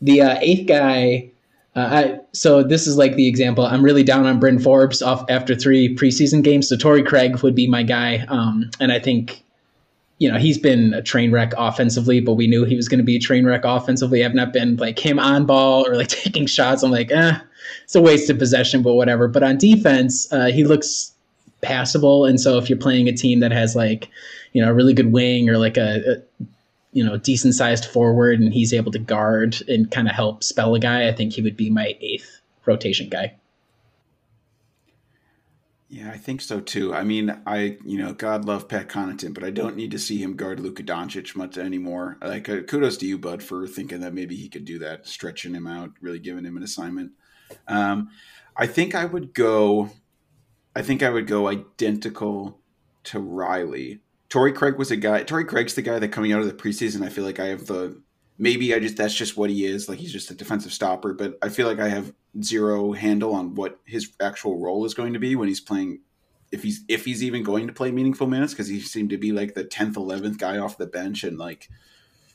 [0.00, 1.30] The uh, eighth guy.
[1.74, 3.66] Uh, I, so this is like the example.
[3.66, 6.70] I'm really down on Bryn Forbes off after three preseason games.
[6.70, 9.44] So Torrey Craig would be my guy, um, and I think
[10.18, 13.04] you know, he's been a train wreck offensively, but we knew he was going to
[13.04, 14.24] be a train wreck offensively.
[14.24, 16.82] I've not been like him on ball or like taking shots.
[16.82, 17.38] I'm like, eh,
[17.84, 19.28] it's a waste of possession, but whatever.
[19.28, 21.12] But on defense, uh, he looks
[21.60, 22.24] passable.
[22.24, 24.08] And so if you're playing a team that has like,
[24.52, 26.44] you know, a really good wing or like a, a
[26.92, 30.74] you know, decent sized forward and he's able to guard and kind of help spell
[30.74, 33.34] a guy, I think he would be my eighth rotation guy.
[35.88, 36.92] Yeah, I think so too.
[36.92, 40.20] I mean, I you know, God love Pat Connaughton, but I don't need to see
[40.20, 42.18] him guard Luka Doncic much anymore.
[42.20, 45.54] Like, uh, kudos to you, Bud, for thinking that maybe he could do that, stretching
[45.54, 47.12] him out, really giving him an assignment.
[47.68, 48.10] Um,
[48.56, 49.90] I think I would go.
[50.74, 52.58] I think I would go identical
[53.04, 54.00] to Riley.
[54.28, 55.22] Torrey Craig was a guy.
[55.22, 57.04] Torrey Craig's the guy that coming out of the preseason.
[57.04, 58.02] I feel like I have the
[58.38, 59.88] maybe I just that's just what he is.
[59.88, 61.14] Like he's just a defensive stopper.
[61.14, 62.12] But I feel like I have
[62.42, 66.00] zero handle on what his actual role is going to be when he's playing.
[66.52, 69.32] If he's if he's even going to play meaningful minutes because he seemed to be
[69.32, 71.68] like the tenth, eleventh guy off the bench and like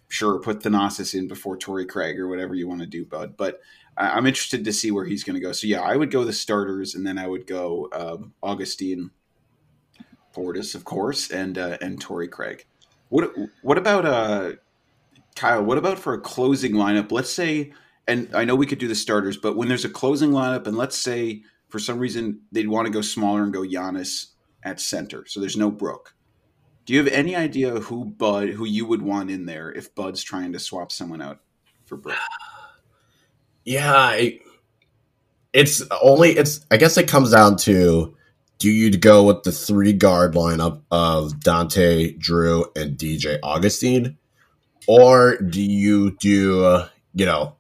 [0.10, 3.38] sure put Thanasis in before Torrey Craig or whatever you want to do, bud.
[3.38, 3.62] But
[3.96, 5.54] I, am interested to see where he's going to go.
[5.54, 9.12] So yeah, I would go the starters and then I would go um, Augustin,
[10.36, 12.66] Portis, of course, and uh, and Torrey Craig.
[13.08, 14.54] What what about uh
[15.36, 17.12] Kyle, what about for a closing lineup?
[17.12, 17.74] Let's say,
[18.08, 20.78] and I know we could do the starters, but when there's a closing lineup, and
[20.78, 24.28] let's say for some reason they'd want to go smaller and go Giannis
[24.64, 26.14] at center, so there's no Brook.
[26.86, 30.24] Do you have any idea who Bud, who you would want in there if Bud's
[30.24, 31.40] trying to swap someone out
[31.86, 32.18] for Brook?
[33.64, 34.40] Yeah, I,
[35.54, 36.66] it's only it's.
[36.72, 38.18] I guess it comes down to
[38.62, 44.20] do you go with the three guard lineup of Donte, Jrue, and DJ Augustin,
[44.88, 47.56] or do you do, uh, you know,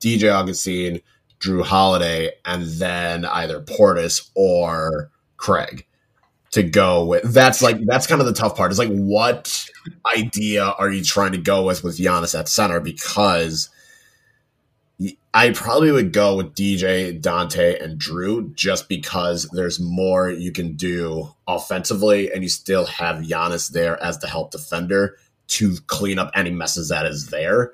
[0.00, 1.00] DJ Augustin,
[1.40, 5.86] Jrue Holiday, and then either Portis or Craig
[6.52, 7.22] to go with?
[7.32, 8.72] That's like, that's kind of the tough part.
[8.72, 9.68] Is like, what
[10.16, 12.80] idea are you trying to go with with Giannis at center?
[12.80, 13.68] Because
[15.34, 20.72] I probably would go with DJ, Donte, and Jrue just because there's more you can
[20.76, 25.18] do offensively, and you still have Giannis there as the help defender
[25.48, 27.72] to clean up any messes that is there.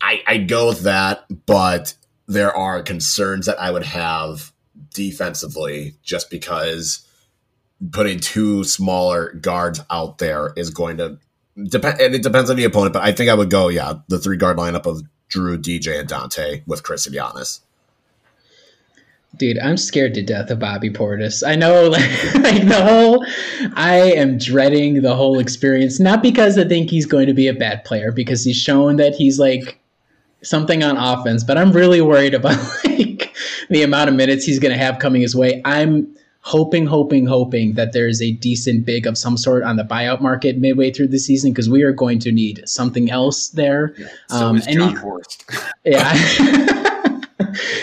[0.00, 1.94] I, I go with that, but
[2.26, 4.52] there are concerns that I would have
[4.94, 7.06] defensively just because
[7.92, 11.18] putting two smaller guards out there is going to
[11.64, 14.18] depend and it depends on the opponent, but I think I would go, yeah, the
[14.18, 17.60] three guard lineup of Jrue, DJ, and Donte with Khris and Giannis.
[19.36, 21.46] Dude, I'm scared to death of Bobby Portis.
[21.46, 23.24] I know, like, like, the whole,
[23.74, 26.00] I am dreading the whole experience.
[26.00, 29.14] Not because I think he's going to be a bad player, because he's shown that
[29.14, 29.78] he's like
[30.42, 31.44] something on offense.
[31.44, 33.34] But I'm really worried about like
[33.68, 35.60] the amount of minutes he's going to have coming his way.
[35.64, 39.84] I'm hoping, hoping, hoping that there is a decent big of some sort on the
[39.84, 43.94] buyout market midway through the season because we are going to need something else there.
[43.98, 45.44] Yeah, so um, is Jon Horst.
[45.84, 46.84] yeah.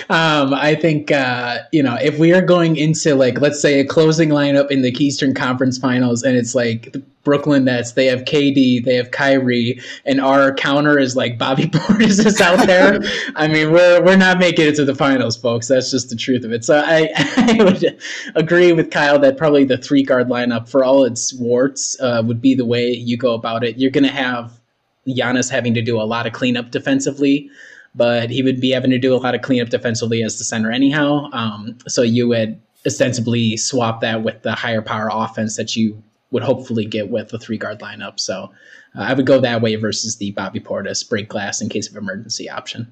[0.10, 3.86] um, I think uh, you know if we are going into like let's say a
[3.86, 8.22] closing lineup in the Eastern Conference Finals, and it's like the Brooklyn Nets, they have
[8.22, 12.99] KD, they have Kyrie, and our counter is like Bobby Portis is out there.
[13.36, 15.68] I mean, we're we're not making it to the finals, folks.
[15.68, 16.64] That's just the truth of it.
[16.64, 17.99] So I, I would
[18.36, 22.41] agree with Kyle that probably the three guard lineup, for all its warts, uh, would
[22.41, 23.78] be the way you go about it.
[23.78, 24.60] You're going to have
[25.08, 27.49] Giannis having to do a lot of cleanup defensively
[27.96, 30.72] but he would be having to do a lot of cleanup defensively as the center
[30.72, 31.30] anyhow.
[31.32, 36.43] Um, so you would ostensibly swap that with the higher power offense that you would
[36.43, 38.20] hopefully get with the three guard lineup.
[38.20, 38.52] So
[38.96, 41.96] uh, I would go that way versus the Bobby Portis break glass in case of
[41.96, 42.91] emergency option.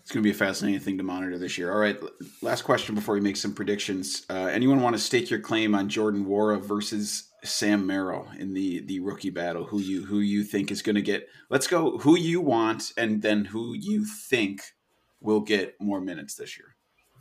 [0.00, 1.70] It's going to be a fascinating thing to monitor this year.
[1.70, 1.98] All right,
[2.40, 4.24] last question before we make some predictions.
[4.30, 8.80] Uh, anyone want to stake your claim on Jordan Nwora versus Sam Merrill in the
[8.80, 9.64] the rookie battle.
[9.64, 11.28] Who you who you think is going to get?
[11.50, 11.98] Let's go.
[11.98, 14.62] Who you want, and then who you think
[15.20, 16.74] will get more minutes this year.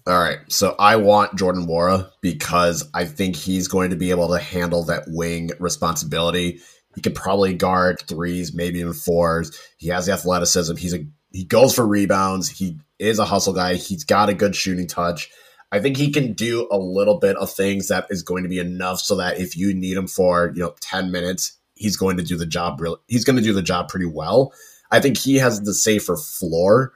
[0.05, 4.30] All right, so I want Jordan Nwora because I think he's going to be able
[4.30, 6.61] to handle that wing responsibility.
[6.95, 9.51] He could probably guard threes, maybe even fours.
[9.78, 10.78] He has the athleticism.
[10.78, 12.47] He's a he goes for rebounds.
[12.47, 13.76] He is a hustle guy.
[13.76, 15.30] He's got a good shooting touch.
[15.72, 18.59] I think he can do a little bit of things that is going to be
[18.59, 22.24] enough so that if you need him for, you know, 10 minutes, he's going to
[22.24, 24.53] do the job really he's going to do the job pretty well.
[24.91, 26.93] I think he has the safer floor,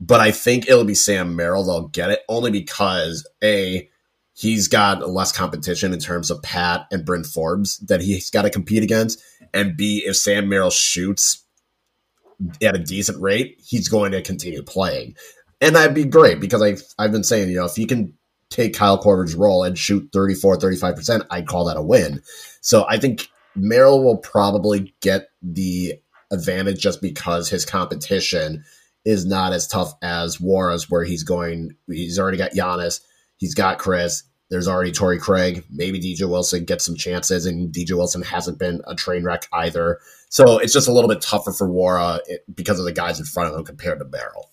[0.00, 3.88] but I think it'll be Sam Merrill they'll get it only because a
[4.34, 8.50] he's got less competition in terms of Pat and Bryn Forbes that he's got to
[8.50, 9.22] compete against,
[9.54, 11.44] and B if Sam Merrill shoots
[12.62, 15.16] at a decent rate, he's going to continue playing
[15.60, 18.14] and that'd be great because I've I've been saying, you know, if he can
[18.50, 22.22] take Kyle Korver's role and shoot 34, 35%, I'd call that a win.
[22.60, 25.94] So I think Merrill will probably get the
[26.30, 28.64] advantage just because his competition
[29.04, 33.00] is not as tough as Nwora's, where he's going, he's already got Giannis,
[33.36, 37.92] he's got Khris, there's already Torrey Craig, maybe DJ Wilson gets some chances, and DJ
[37.92, 39.98] Wilson hasn't been a train wreck either.
[40.30, 43.26] So it's just a little bit tougher for Nwora eh, because of the guys in
[43.26, 44.50] front of him compared to Merrill.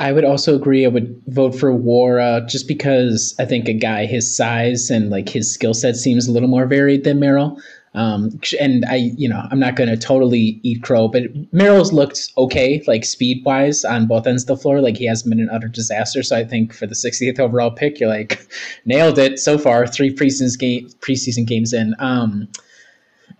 [0.00, 0.86] I would also agree.
[0.86, 5.28] I would vote for Nwora just because I think a guy his size and like
[5.28, 7.60] his skill set seems a little more varied than Merrill.
[7.92, 12.32] Um, and I, you know, I'm not going to totally eat crow, but Merrill's looked
[12.38, 14.80] okay, like speed wise on both ends of the floor.
[14.80, 16.22] Like he hasn't been an utter disaster.
[16.22, 18.40] So I think for the 60th overall pick, you're like
[18.86, 19.86] nailed it so far.
[19.86, 21.94] Three preseason game preseason games in.
[21.98, 22.48] Um,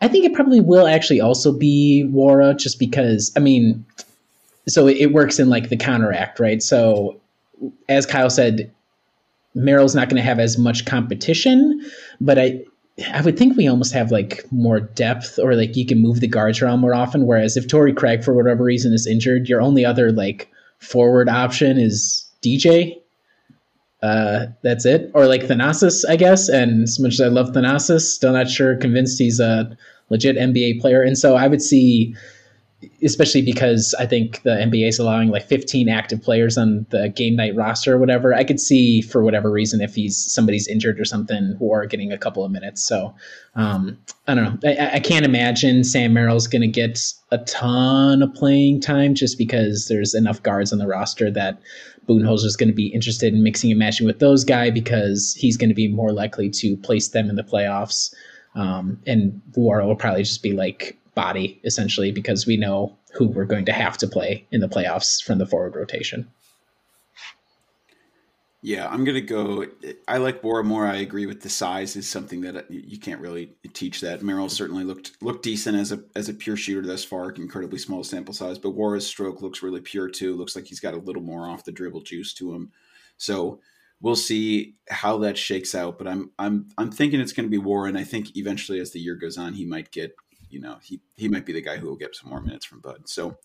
[0.03, 3.87] I think it probably will actually also be Nwora, just because I mean,
[4.71, 6.63] so it, works in like the counteract, right?
[6.63, 7.21] So
[7.89, 8.73] as Kyle said,
[9.55, 11.81] Merrill's not going to have as much competition,
[12.21, 12.65] but I
[13.13, 16.29] I would think we almost have like more depth or like you can move the
[16.29, 17.27] guards around more often.
[17.27, 21.79] Whereas if Torrey Craig for whatever reason is injured, your only other like forward option
[21.79, 22.97] is DJ.
[24.03, 25.11] Uh, that's it.
[25.15, 26.49] Or like Thanasis, I guess.
[26.49, 29.77] And as much as I love Thanasis, still not sure convinced he's a
[30.11, 31.03] legit NBA player.
[31.03, 32.15] And so I would see
[33.03, 37.37] especially because I think the NBA is allowing like 15 active players on the game
[37.37, 38.35] night roster or whatever.
[38.35, 42.13] I could see for whatever reason if he's somebody's injured or something, who are getting
[42.13, 42.83] a couple of minutes.
[42.83, 43.15] So
[43.55, 44.71] um, I don't know.
[44.71, 47.01] I, I can't imagine Sam Merrill's going to get
[47.31, 51.61] a ton of playing time just because there's enough guards on the roster that
[52.09, 55.57] Budenholzer is going to be interested in mixing and matching with those guys because he's
[55.57, 58.13] going to be more likely to place them in the playoffs.
[58.55, 63.45] Um, and Nwora will probably just be like body essentially because we know who we're
[63.45, 66.27] going to have to play in the playoffs from the forward rotation.
[68.63, 69.65] Yeah, I'm gonna go.
[70.07, 70.87] I like Nwora more.
[70.87, 74.03] I agree with the size is something that you can't really teach.
[74.03, 77.31] That Merrill certainly looked looked decent as a as a pure shooter thus far.
[77.31, 80.37] Incredibly small sample size, but Nwora's stroke looks really pure too.
[80.37, 82.71] Looks like he's got a little more off the dribble juice to him.
[83.17, 83.61] So
[84.03, 85.97] we'll see how that shakes out.
[85.97, 87.97] But I'm I'm I'm thinking it's going to be Warren.
[87.97, 90.15] I think eventually, as the year goes on, he might get
[90.51, 92.81] you know, he he might be the guy who will get some more minutes from
[92.81, 93.09] Bud.
[93.09, 93.37] So,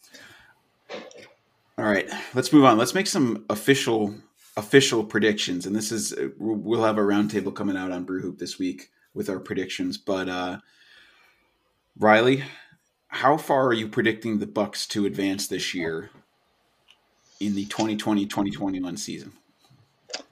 [1.78, 2.78] all right, let's move on.
[2.78, 4.16] Let's make some official
[4.58, 5.66] official predictions.
[5.66, 9.30] And this is we'll have a roundtable coming out on Brew Hoop this week with
[9.30, 9.97] our predictions.
[9.97, 10.60] But uh,
[11.97, 12.43] Riley,
[13.08, 16.10] how far are you predicting the Bucks to advance this year
[17.39, 19.34] in the 2020-2021 season?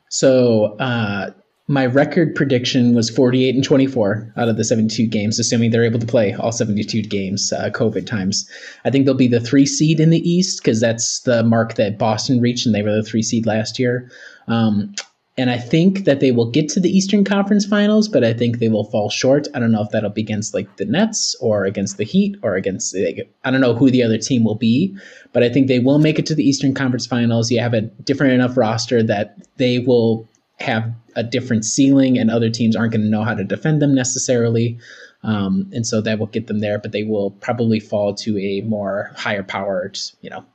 [0.09, 1.31] So uh,
[1.67, 5.99] my record prediction was 48 and 24 out of the 72 games, assuming they're able
[5.99, 8.49] to play all 72 games, uh, COVID times.
[8.83, 11.97] I think they'll be the three seed in the East because that's the mark that
[11.97, 14.11] Boston reached, and they were the three seed last year.
[14.47, 14.93] Um,
[15.35, 18.59] and I think that they will get to the Eastern Conference Finals, but I think
[18.59, 19.47] they will fall short.
[19.55, 22.55] I don't know if that'll be against like the Nets or against the Heat or
[22.55, 22.95] against
[23.43, 24.95] I don't know who the other team will be,
[25.31, 27.49] but I think they will make it to the Eastern Conference Finals.
[27.49, 30.29] You have a different enough roster that they will
[30.63, 33.93] have a different ceiling, and other teams aren't going to know how to defend them
[33.93, 34.79] necessarily.
[35.23, 38.61] Um, and so that will get them there, but they will probably fall to a
[38.61, 40.45] more higher powered, you know,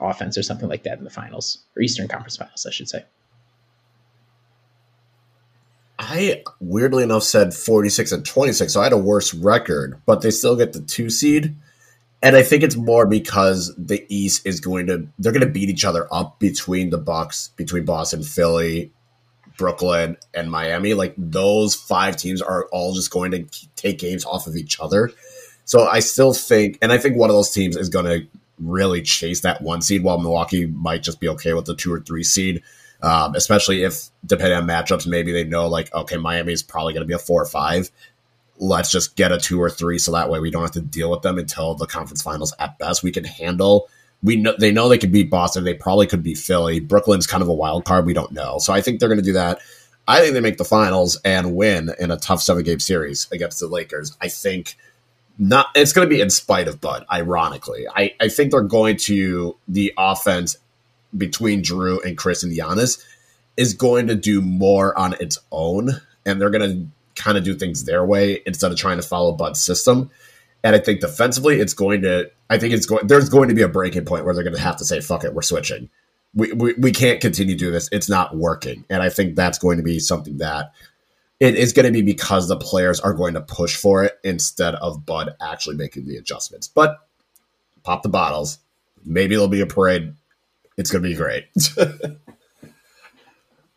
[0.00, 3.04] offense or something like that in the finals or Eastern Conference Finals, I should say.
[5.98, 10.30] I weirdly enough said 46 and 26, so I had a worse record, but they
[10.30, 11.56] still get the two seed.
[12.22, 15.68] And I think it's more because the East is going to they're going to beat
[15.68, 18.92] each other up between the Bucks, between Boston, Philly,
[19.58, 23.44] Brooklyn, and Miami, like those five teams are all just going to
[23.76, 25.10] take games off of each other.
[25.66, 28.26] So I still think, and I think one of those teams is going to
[28.58, 32.00] really chase that one seed, while Milwaukee might just be okay with the two or
[32.00, 32.62] three seed.
[33.00, 37.04] Um, especially if, depending on matchups, maybe they know like, okay, Miami is probably going
[37.04, 37.90] to be a four or five.
[38.56, 41.08] Let's just get a two or three, so that way we don't have to deal
[41.10, 42.52] with them until the conference finals.
[42.58, 43.88] At best, we can handle
[44.22, 45.64] we know they know they could beat Boston.
[45.64, 46.80] They probably could beat Philly.
[46.80, 48.06] Brooklyn's kind of a wild card.
[48.06, 48.58] We don't know.
[48.58, 49.60] So I think they're going to do that.
[50.06, 53.60] I think they make the finals and win in a tough seven game series against
[53.60, 54.16] the Lakers.
[54.20, 54.76] I think
[55.38, 55.68] not.
[55.74, 57.04] It's going to be in spite of Bud.
[57.12, 60.56] Ironically, I I think they're going to the offense
[61.16, 63.04] between Jrue and Khris and Giannis
[63.56, 65.90] is going to do more on its own,
[66.24, 69.32] and they're going to kind of do things their way instead of trying to follow
[69.32, 70.10] Bud's system.
[70.64, 72.30] And I think defensively, it's going to.
[72.50, 73.06] I think it's going.
[73.06, 75.24] There's going to be a breaking point where they're going to have to say, "Fuck
[75.24, 75.88] it, we're switching.
[76.34, 77.88] We, we we can't continue doing this.
[77.92, 80.72] It's not working." And I think that's going to be something that
[81.40, 84.74] it is going to be because the players are going to push for it instead
[84.76, 86.66] of Bud actually making the adjustments.
[86.66, 86.98] But
[87.84, 88.58] pop the bottles.
[89.04, 90.14] Maybe there'll be a parade.
[90.76, 91.46] It's going to be great.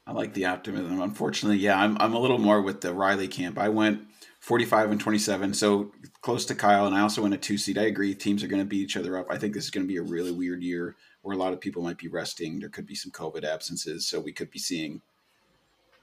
[0.07, 0.99] I like the optimism.
[0.99, 3.57] Unfortunately, yeah, I'm I'm a little more with the Riley camp.
[3.57, 4.01] I went
[4.41, 5.53] 45 and 27.
[5.53, 6.87] So close to Kyle.
[6.87, 7.77] And I also went a two seed.
[7.77, 8.15] I agree.
[8.15, 9.27] Teams are going to beat each other up.
[9.29, 11.61] I think this is going to be a really weird year where a lot of
[11.61, 12.59] people might be resting.
[12.59, 14.07] There could be some COVID absences.
[14.07, 15.01] So we could be seeing,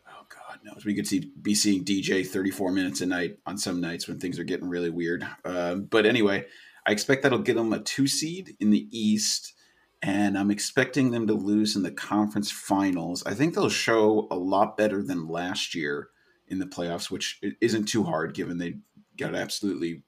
[0.08, 3.80] oh God knows, we could see be seeing DJ 34 minutes a night on some
[3.80, 5.26] nights when things are getting really weird.
[5.44, 6.46] Uh, but anyway,
[6.86, 9.54] I expect that'll get them a two seed in the East.
[10.00, 13.24] And I'm expecting them to lose in the conference finals.
[13.26, 16.10] I think they'll show a lot better than last year
[16.50, 18.76] in the playoffs, which isn't too hard given they
[19.16, 20.02] got absolutely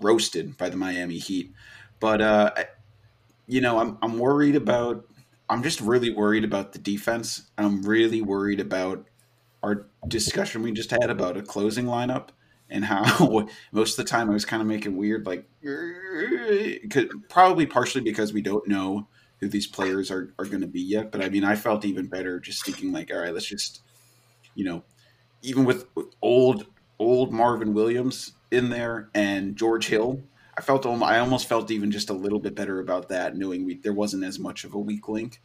[0.00, 1.52] roasted by the Miami Heat.
[2.00, 2.52] But uh,
[3.46, 5.06] you know, I'm I'm worried about.
[5.48, 7.50] I'm just really worried about the defense.
[7.58, 9.06] I'm really worried about
[9.62, 12.30] our discussion we just had about a closing lineup
[12.68, 15.48] and how most of the time I was kind of making weird, like,
[17.28, 19.06] probably partially because we don't know
[19.40, 21.12] who these players are, are going to be yet.
[21.12, 23.82] But I mean, I felt even better just thinking, like, all right, let's just,
[24.54, 24.84] you know,
[25.42, 25.86] even with
[26.20, 26.66] old,
[26.98, 30.22] old Marvin Williams in there and George Hill,
[30.56, 33.76] I felt I almost felt even just a little bit better about that, knowing we,
[33.76, 35.40] there wasn't as much of a weak link.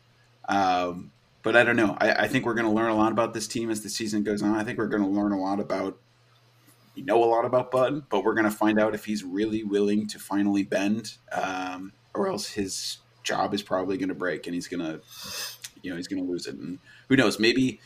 [0.50, 1.12] Um,
[1.43, 1.95] but I don't know.
[2.00, 4.24] I, I think we're going to learn a lot about this team as the season
[4.24, 4.56] goes on.
[4.56, 5.98] I think we're going to learn a lot about
[6.98, 9.64] we know a lot about Bud, but we're going to find out if he's really
[9.64, 14.56] willing to finally bend, um, or else his job is probably going to break and
[14.56, 15.00] he's going to,
[15.84, 16.56] you know, he's going to lose it.
[16.56, 17.39] And who knows?
[17.39, 17.80] Maybe,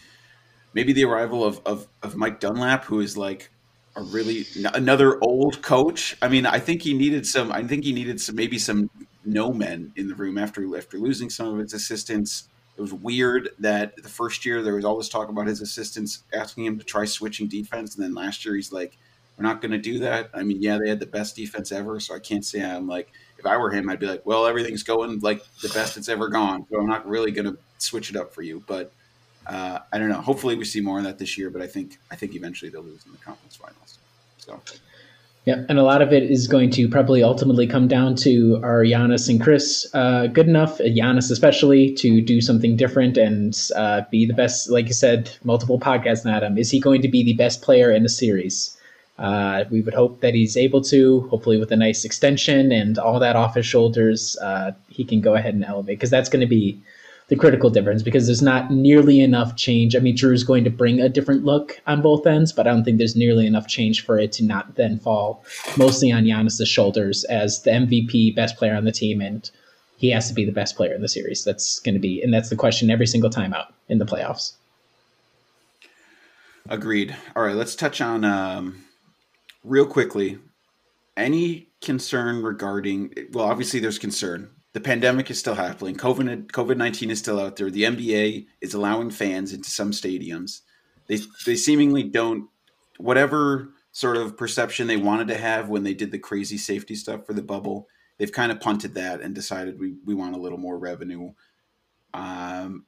[0.74, 3.50] maybe the arrival of, of, of Mike Dunlap, who is like
[3.96, 6.16] a really another old coach.
[6.22, 7.52] I mean, I think he needed some.
[7.52, 8.90] I think he needed some maybe some
[9.26, 12.48] no men in the room after after losing some of his assistants.
[12.78, 16.66] It was weird that the first year there was always talk about his assistants asking
[16.66, 18.98] him to try switching defense, and then last year he's like,
[19.38, 22.00] "We're not going to do that." I mean, yeah, they had the best defense ever,
[22.00, 23.12] so I can't say I'm like.
[23.38, 26.30] If I were him, I'd be like, "Well, everything's going like the best it's ever
[26.30, 28.94] gone, so I'm not really going to switch it up for you." But
[29.52, 30.22] uh, I don't know.
[30.22, 31.50] Hopefully, we see more of that this year.
[31.50, 34.00] But I think I think eventually they'll lose in the conference finals.
[34.38, 34.60] So.
[35.46, 38.84] Yeah, and a lot of it is going to probably ultimately come down to are
[38.84, 44.28] Giannis and Khris uh, good enough, Giannis especially, to do something different and uh, be
[44.28, 46.60] the best, like you said, multiple podcasts, Adam.
[46.60, 48.78] Is he going to be the best player in the series?
[49.18, 53.20] Uh, we would hope that he's able to, hopefully with a nice extension and all
[53.20, 56.48] that off his shoulders, uh, he can go ahead and elevate because that's going to
[56.48, 56.80] be
[57.32, 59.96] the critical difference because there's not nearly enough change.
[59.96, 62.84] I mean, Jrue's going to bring a different look on both ends, but I don't
[62.84, 65.42] think there's nearly enough change for it to not then fall
[65.78, 69.50] mostly on Giannis's shoulders as the MVP, best player on the team, and
[69.96, 71.46] he has to be the best player in the series.
[71.46, 74.52] That's going to be, and that's the question every single time out in the playoffs.
[76.68, 77.16] Agreed.
[77.34, 78.84] All right, let's touch on um,
[79.64, 80.38] real quickly.
[81.16, 83.14] Any concern regarding?
[83.32, 85.96] Well, obviously there's concern the pandemic is still happening.
[85.96, 87.70] COVID COVID nineteen is still out there.
[87.70, 90.62] The NBA is allowing fans into some stadiums.
[91.08, 92.50] They they seemingly don't
[92.98, 97.26] whatever sort of perception they wanted to have when they did the crazy safety stuff
[97.26, 97.88] for the bubble.
[98.18, 101.34] They've kind of punted that and decided we we want a little more revenue.
[102.14, 102.86] Um,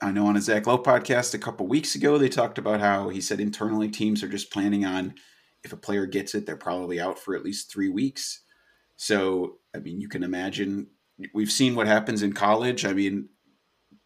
[0.00, 3.08] I know on a Zach Lowe podcast a couple weeks ago they talked about how
[3.08, 5.14] he said internally teams are just planning on
[5.64, 8.42] if a player gets it, they're probably out for at least three weeks.
[8.96, 10.88] So, I mean, you can imagine
[11.34, 12.84] we've seen what happens in college.
[12.84, 13.28] I mean,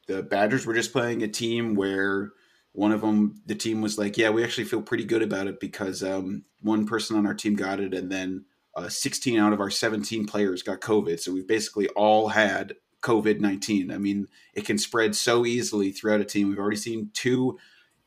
[0.09, 2.31] the Badgers were just playing a team where
[2.73, 5.61] one of them, the team was like, yeah, we actually feel pretty good about it
[5.61, 8.45] because um, one person on our team got it, and then
[8.75, 11.21] uh, 16 out of our 17 players got COVID.
[11.21, 13.91] So we've basically all had COVID 19.
[13.91, 16.49] I mean, it can spread so easily throughout a team.
[16.49, 17.59] We've already seen two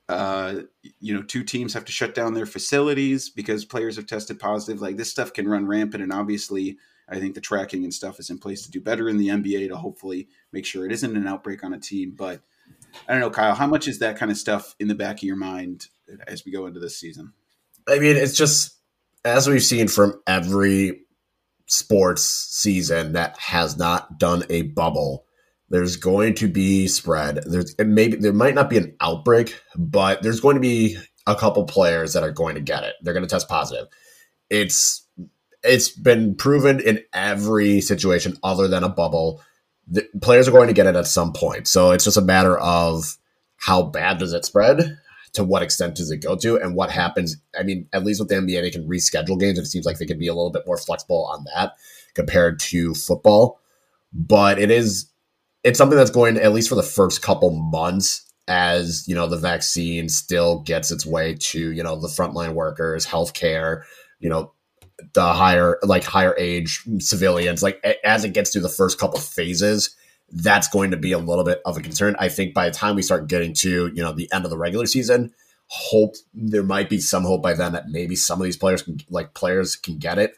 [0.07, 0.61] uh,
[0.99, 4.81] you know, two teams have to shut down their facilities because players have tested positive.
[4.81, 6.77] Like this stuff can run rampant, and obviously,
[7.07, 9.69] I think the tracking and stuff is in place to do better in the NBA
[9.69, 12.13] to hopefully make sure it isn't an outbreak on a team.
[12.15, 12.41] But
[13.07, 15.23] I don't know, Kyle, how much is that kind of stuff in the back of
[15.23, 15.87] your mind
[16.27, 17.33] as we go into this season?
[17.87, 18.79] I mean, it's just
[19.23, 21.01] as we've seen from every
[21.67, 25.25] sports season that has not done a bubble
[25.69, 27.39] there's going to be spread.
[27.45, 30.97] There's maybe there might not be an outbreak, but there's going to be
[31.27, 32.95] a couple players that are going to get it.
[33.01, 33.87] They're going to test positive.
[34.49, 35.04] It's
[35.65, 39.41] it's been proven in every situation other than a bubble.
[39.87, 41.67] The players are going to get it at some point.
[41.67, 43.17] So it's just a matter of
[43.57, 44.97] how bad does it spread?
[45.33, 46.57] To what extent does it go to?
[46.57, 47.35] And what happens?
[47.59, 49.59] I mean, at least with the NBA, they can reschedule games.
[49.59, 51.73] It seems like they can be a little bit more flexible on that
[52.13, 53.59] compared to football.
[54.13, 55.11] But it is
[55.65, 59.37] it's something that's going at least for the first couple months as you know the
[59.37, 63.81] vaccine still gets its way to you know the frontline workers healthcare
[64.19, 64.53] you know
[65.13, 69.95] the higher like higher age civilians like as it gets through the first couple phases
[70.31, 72.95] that's going to be a little bit of a concern i think by the time
[72.95, 75.33] we start getting to you know the end of the regular season
[75.67, 78.97] hope there might be some hope by then that maybe some of these players can
[79.09, 80.35] like players can get it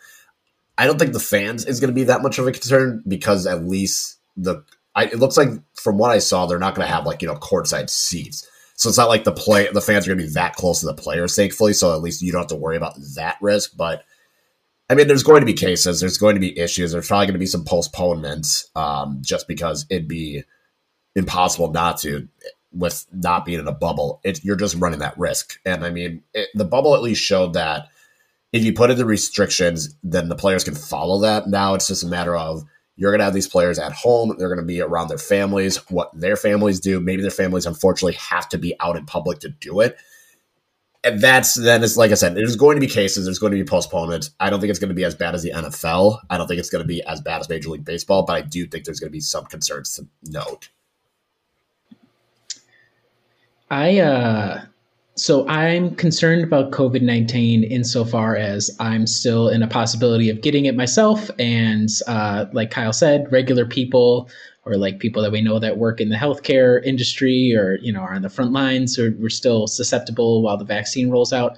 [0.77, 3.45] i don't think the fans is going to be that much of a concern because
[3.45, 4.63] at least the
[4.97, 7.27] I, it looks like from what I saw, they're not going to have like you
[7.27, 8.45] know courtside seats.
[8.73, 10.87] So it's not like the play the fans are going to be that close to
[10.87, 11.73] the players, thankfully.
[11.73, 13.77] So at least you don't have to worry about that risk.
[13.77, 14.03] But
[14.89, 15.99] I mean, there's going to be cases.
[15.99, 16.91] There's going to be issues.
[16.91, 20.43] There's probably going to be some postponements, um, just because it'd be
[21.15, 22.27] impossible not to
[22.71, 24.21] with not being in a bubble.
[24.23, 25.59] It, you're just running that risk.
[25.65, 27.87] And I mean, it, the bubble at least showed that
[28.53, 31.47] if you put in the restrictions, then the players can follow that.
[31.47, 32.63] Now it's just a matter of
[32.95, 34.35] you're going to have these players at home.
[34.37, 36.99] They're going to be around their families, what their families do.
[36.99, 39.97] Maybe their families, unfortunately, have to be out in public to do it.
[41.07, 43.57] And that's then it's like I said, there's going to be cases, there's going to
[43.57, 44.31] be postponements.
[44.39, 46.19] I don't think it's going to be as bad as the NFL.
[46.29, 48.41] I don't think it's going to be as bad as Major League Baseball, but I
[48.41, 50.69] do think there's going to be some concerns to note.
[53.69, 54.61] I uh
[55.15, 60.65] so I'm concerned about COVID nineteen insofar as I'm still in a possibility of getting
[60.65, 64.29] it myself, and uh, like Kyle said, regular people
[64.67, 68.01] or like people that we know that work in the healthcare industry or you know
[68.01, 71.57] are on the front lines, or we're still susceptible while the vaccine rolls out.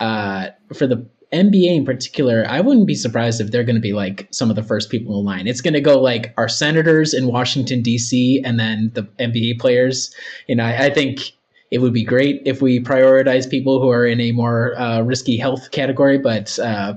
[0.00, 3.94] Uh, for the NBA in particular, I wouldn't be surprised if they're going to be
[3.94, 5.46] like some of the first people in line.
[5.46, 8.42] It's going to go like our senators in Washington D.C.
[8.44, 10.14] and then the NBA players.
[10.46, 11.32] You know, I, I think
[11.70, 15.38] it would be great if we prioritize people who are in a more uh, risky
[15.38, 16.94] health category, but uh,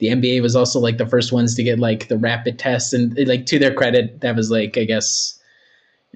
[0.00, 3.16] the NBA was also like the first ones to get like the rapid tests, and
[3.28, 5.38] like to their credit, that was like I guess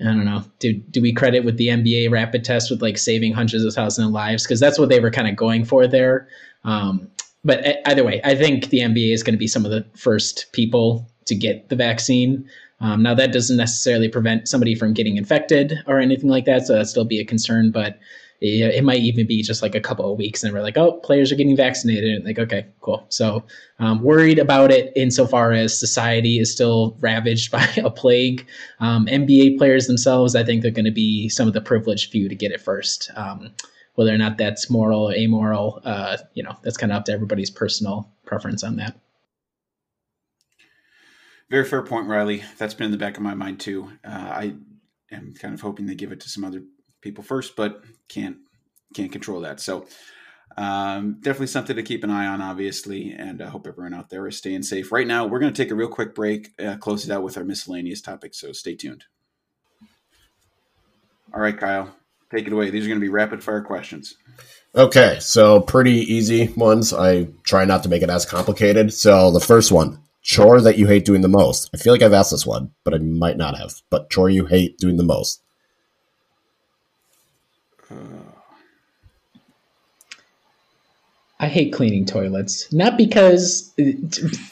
[0.01, 0.45] I don't know.
[0.59, 4.09] Do do we credit with the NBA rapid test with like saving hundreds of thousands
[4.09, 6.27] of lives because that's what they were kind of going for there.
[6.65, 7.09] Um,
[7.45, 10.47] but either way, I think the NBA is going to be some of the first
[10.53, 12.49] people to get the vaccine.
[12.81, 16.75] Um, now that doesn't necessarily prevent somebody from getting infected or anything like that, so
[16.75, 17.71] that still be a concern.
[17.71, 17.99] But
[18.41, 20.93] it, it, might even be just like a couple of weeks, and we're like, oh,
[21.01, 22.15] players are getting vaccinated.
[22.15, 23.07] And like, okay, cool.
[23.09, 23.45] So
[23.79, 28.47] um, worried about it insofar as society is still ravaged by a plague.
[28.81, 32.29] Um, NBA players themselves, I think they're going to be some of the privileged few
[32.29, 33.11] to get it first.
[33.17, 33.53] Um,
[33.95, 37.13] whether or not that's moral or amoral, uh, you know, that's kind of up to
[37.13, 38.99] everybody's personal preference on that.
[41.51, 42.43] Very fair point, Riley.
[42.59, 43.91] That's been in the back of my mind too.
[44.05, 44.55] Uh, I
[45.13, 46.63] am kind of hoping they give it to some other
[47.01, 48.39] people first, but can't
[48.95, 49.61] can't control that.
[49.61, 49.87] So
[50.57, 54.27] um, definitely something to keep an eye on, obviously, and I hope everyone out there
[54.27, 54.93] is staying safe.
[54.93, 57.37] Right now, we're going to take a real quick break, uh, close it out with
[57.37, 58.39] our miscellaneous topics.
[58.41, 59.05] So stay tuned.
[61.35, 61.95] All right, Kyle,
[62.31, 62.71] take it away.
[62.71, 64.17] These are going to be rapid fire questions.
[64.77, 66.93] Okay, so pretty easy ones.
[66.93, 68.93] I try not to make it as complicated.
[68.93, 71.69] So the first one Chore that you hate doing the most.
[71.75, 73.83] I feel like I've asked this one, but I might not have.
[73.91, 75.43] But chore you hate doing the most.
[77.91, 78.24] Uh,
[81.41, 82.73] I hate cleaning toilets.
[82.73, 83.75] Not because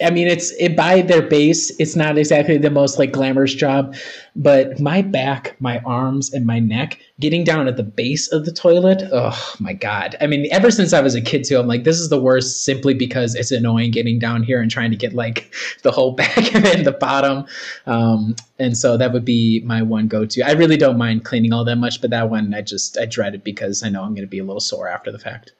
[0.03, 3.95] I mean it's it by their base, it's not exactly the most like glamorous job,
[4.35, 8.53] but my back, my arms, and my neck getting down at the base of the
[8.53, 9.01] toilet.
[9.13, 10.17] Oh my god!
[10.21, 12.65] I mean, ever since I was a kid too, I'm like, this is the worst.
[12.65, 15.55] Simply because it's annoying getting down here and trying to get like
[15.85, 17.47] the whole back and the bottom.
[17.87, 20.43] Um, and so that would be my one go-to.
[20.43, 23.37] I really don't mind cleaning all that much, but that one I just I dread
[23.37, 25.53] it because I know I'm going to be a little sore after the fact.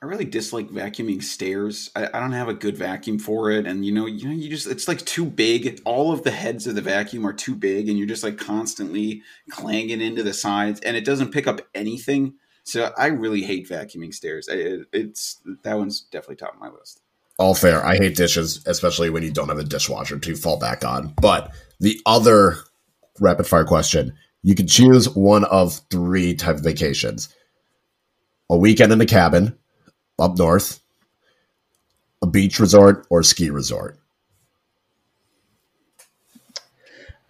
[0.00, 1.90] I really dislike vacuuming stairs.
[1.96, 4.48] I, I, don't have a good vacuum for it, and you know, you know, you
[4.48, 5.80] just it's like too big.
[5.84, 9.22] All of the heads of the vacuum are too big, and you're just like constantly
[9.50, 12.34] clanging into the sides, and it doesn't pick up anything.
[12.62, 14.46] So I really hate vacuuming stairs.
[14.46, 17.00] It, it's that one's definitely top of my list.
[17.38, 17.84] All fair.
[17.84, 21.12] I hate dishes, especially when you don't have a dishwasher to fall back on.
[21.20, 22.58] But the other
[23.18, 27.34] rapid fire question: you can choose one of three type of vacations:
[28.48, 29.58] a weekend in a cabin
[30.18, 30.80] up north,
[32.22, 33.98] a beach resort, or ski resort?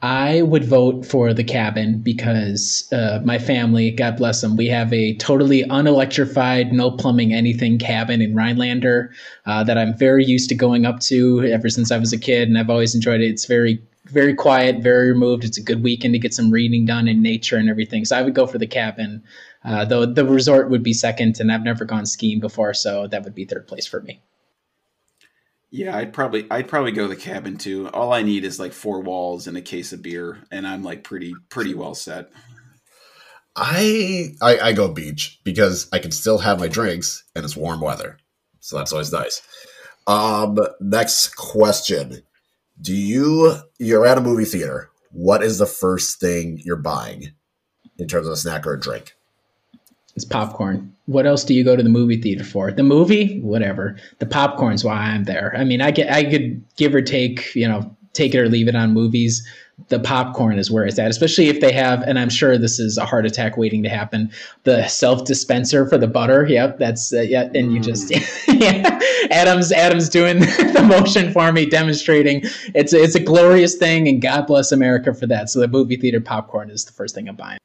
[0.00, 4.92] I would vote for the cabin because uh, my family, God bless them, we have
[4.92, 9.12] a totally unelectrified, no plumbing, anything cabin in Rhinelander
[9.46, 12.48] uh, that I'm very used to going up to ever since I was a kid,
[12.48, 13.26] and I've always enjoyed it.
[13.26, 15.44] It's very, very quiet, very removed.
[15.44, 18.04] It's a good weekend to get some reading done in nature and everything.
[18.04, 19.22] So I would go for the cabin.
[19.64, 23.24] Uh, though the resort would be second, and I've never gone skiing before, so that
[23.24, 24.20] would be third place for me.
[25.70, 27.88] Yeah, I'd probably I'd probably go the cabin too.
[27.90, 31.04] All I need is like four walls and a case of beer, and I'm like
[31.04, 32.30] pretty pretty well set.
[33.54, 37.80] I, I I go beach because I can still have my drinks and it's warm
[37.80, 38.18] weather,
[38.60, 39.42] so that's always nice.
[40.06, 42.22] Um, next question:
[42.80, 44.90] Do you you're at a movie theater?
[45.10, 47.32] What is the first thing you're buying
[47.98, 49.14] in terms of a snack or a drink?
[50.14, 50.94] It's popcorn.
[51.06, 52.72] What else do you go to the movie theater for?
[52.72, 53.96] The movie, whatever.
[54.18, 55.54] The popcorn's why I'm there.
[55.56, 58.68] I mean, I get I could give or take, you know, take it or leave
[58.68, 59.46] it on movies.
[59.88, 62.98] The popcorn is where it's at, especially if they have, and I'm sure this is
[62.98, 64.30] a heart attack waiting to happen.
[64.64, 66.44] The self dispenser for the butter.
[66.46, 67.48] Yep, that's uh, yeah.
[67.54, 68.60] And you just mm.
[68.60, 68.98] yeah,
[69.30, 72.42] Adam's Adam's doing the motion for me, demonstrating
[72.74, 75.48] it's it's a glorious thing, and God bless America for that.
[75.48, 77.58] So the movie theater popcorn is the first thing I'm buying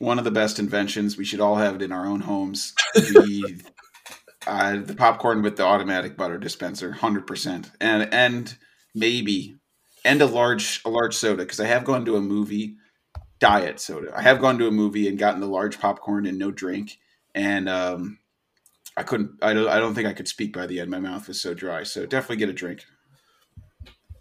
[0.00, 1.16] one of the best inventions.
[1.16, 2.74] We should all have it in our own homes.
[2.94, 3.62] The,
[4.46, 8.56] uh, the popcorn with the automatic butter dispenser, hundred percent, and and
[8.94, 9.59] maybe
[10.04, 12.76] and a large a large soda because I have gone to a movie
[13.38, 14.12] diet soda.
[14.14, 16.98] I have gone to a movie and gotten the large popcorn and no drink,
[17.34, 18.18] and um,
[18.96, 19.32] I couldn't.
[19.42, 19.68] I don't.
[19.68, 20.90] I don't think I could speak by the end.
[20.90, 21.82] My mouth was so dry.
[21.82, 22.84] So definitely get a drink.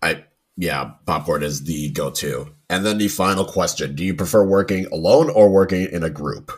[0.01, 0.25] I
[0.57, 2.53] yeah, popcorn is the go-to.
[2.69, 6.51] And then the final question: Do you prefer working alone or working in a group?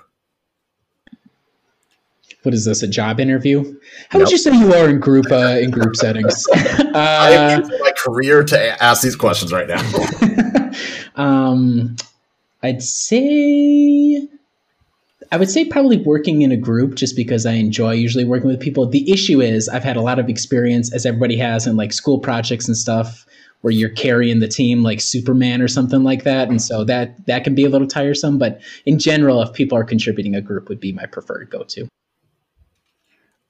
[2.43, 2.81] What is this?
[2.81, 3.77] A job interview?
[4.09, 6.43] How would you say you are in group uh, in group settings?
[6.53, 10.71] I uh, am using my career to ask these questions right now.
[11.15, 11.95] um,
[12.63, 14.27] I'd say
[15.31, 18.59] I would say probably working in a group just because I enjoy usually working with
[18.59, 18.85] people.
[18.85, 22.19] The issue is I've had a lot of experience as everybody has in like school
[22.19, 23.25] projects and stuff
[23.61, 26.49] where you're carrying the team like Superman or something like that.
[26.49, 28.37] And so that that can be a little tiresome.
[28.39, 31.87] But in general, if people are contributing a group would be my preferred go to.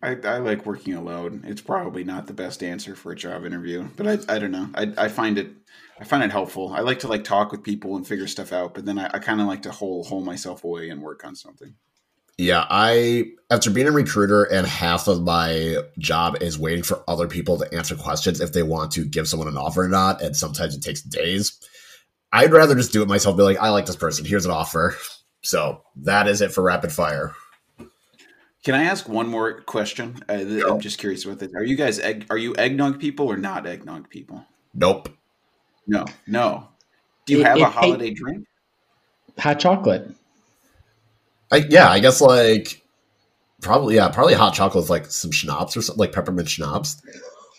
[0.04, 1.44] I, I like working alone.
[1.46, 4.70] It's probably not the best answer for a job interview, but I, I don't know.
[4.74, 5.52] I, I find it
[6.00, 6.74] I find it helpful.
[6.74, 9.20] I like to like talk with people and figure stuff out, but then I, I
[9.20, 11.76] kind of like to hole hole myself away and work on something.
[12.38, 17.28] Yeah, I after being a recruiter and half of my job is waiting for other
[17.28, 20.36] people to answer questions if they want to give someone an offer or not, and
[20.36, 21.60] sometimes it takes days.
[22.34, 23.38] I'd rather just do it myself.
[23.38, 24.26] Be like, I like this person.
[24.26, 24.96] Here's an offer.
[25.44, 27.36] So that is it for rapid fire.
[28.64, 30.24] Can I ask one more question?
[30.30, 31.52] Uh, th- I'm just curious about this.
[31.56, 34.46] Are you guys egg, are you eggnog people or not eggnog people?
[34.76, 35.10] Nope.
[35.88, 36.68] No, no.
[37.26, 38.46] Do you It- have it- a holiday drink?
[39.40, 40.12] Hot chocolate.
[41.52, 42.82] I, yeah, I guess like
[43.62, 47.02] probably yeah, probably hot chocolate with like some schnapps or something like peppermint schnapps.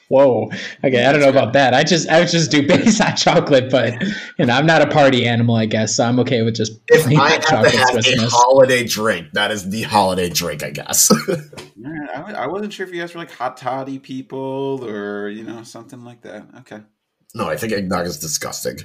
[0.09, 0.51] Whoa.
[0.85, 1.73] Okay, I don't know about that.
[1.73, 3.95] I just I would just do base hot chocolate, but
[4.39, 7.05] you know, I'm not a party animal, I guess, so I'm okay with just If
[7.05, 10.63] plain I hot have to chocolate have a holiday drink, that is the holiday drink,
[10.63, 11.11] I guess.
[11.29, 11.37] All
[11.83, 15.45] right, I, I wasn't sure if you guys were like hot toddy people or you
[15.45, 16.47] know something like that.
[16.59, 16.81] Okay.
[17.35, 18.79] no, I think eggnog is disgusting.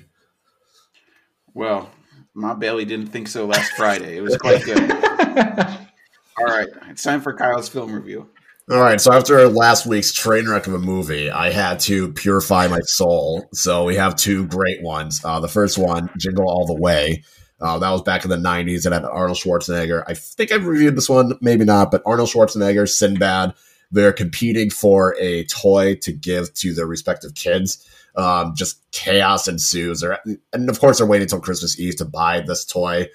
[1.53, 1.89] Well,
[2.33, 4.15] my belly didn't think so last Friday.
[4.15, 4.91] It was quite good.
[6.39, 8.29] All right, it's time for Kyle's film review.
[8.69, 12.67] All right, so after last week's train wreck of a movie, I had to purify
[12.67, 13.47] my soul.
[13.53, 15.21] So we have two great ones.
[15.23, 17.23] Uh, the first one, Jingle All the Way.
[17.61, 18.85] Uh, that was back in the 90s.
[18.85, 20.03] It had Arnold Schwarzenegger.
[20.05, 23.53] I think I've reviewed this one, maybe not, but Arnold Schwarzenegger, Sinbad,
[23.89, 27.87] they're competing for a toy to give to their respective kids.
[28.17, 30.01] Um, just chaos ensues.
[30.01, 30.19] They're,
[30.51, 33.07] and of course, they're waiting until Christmas Eve to buy this toy.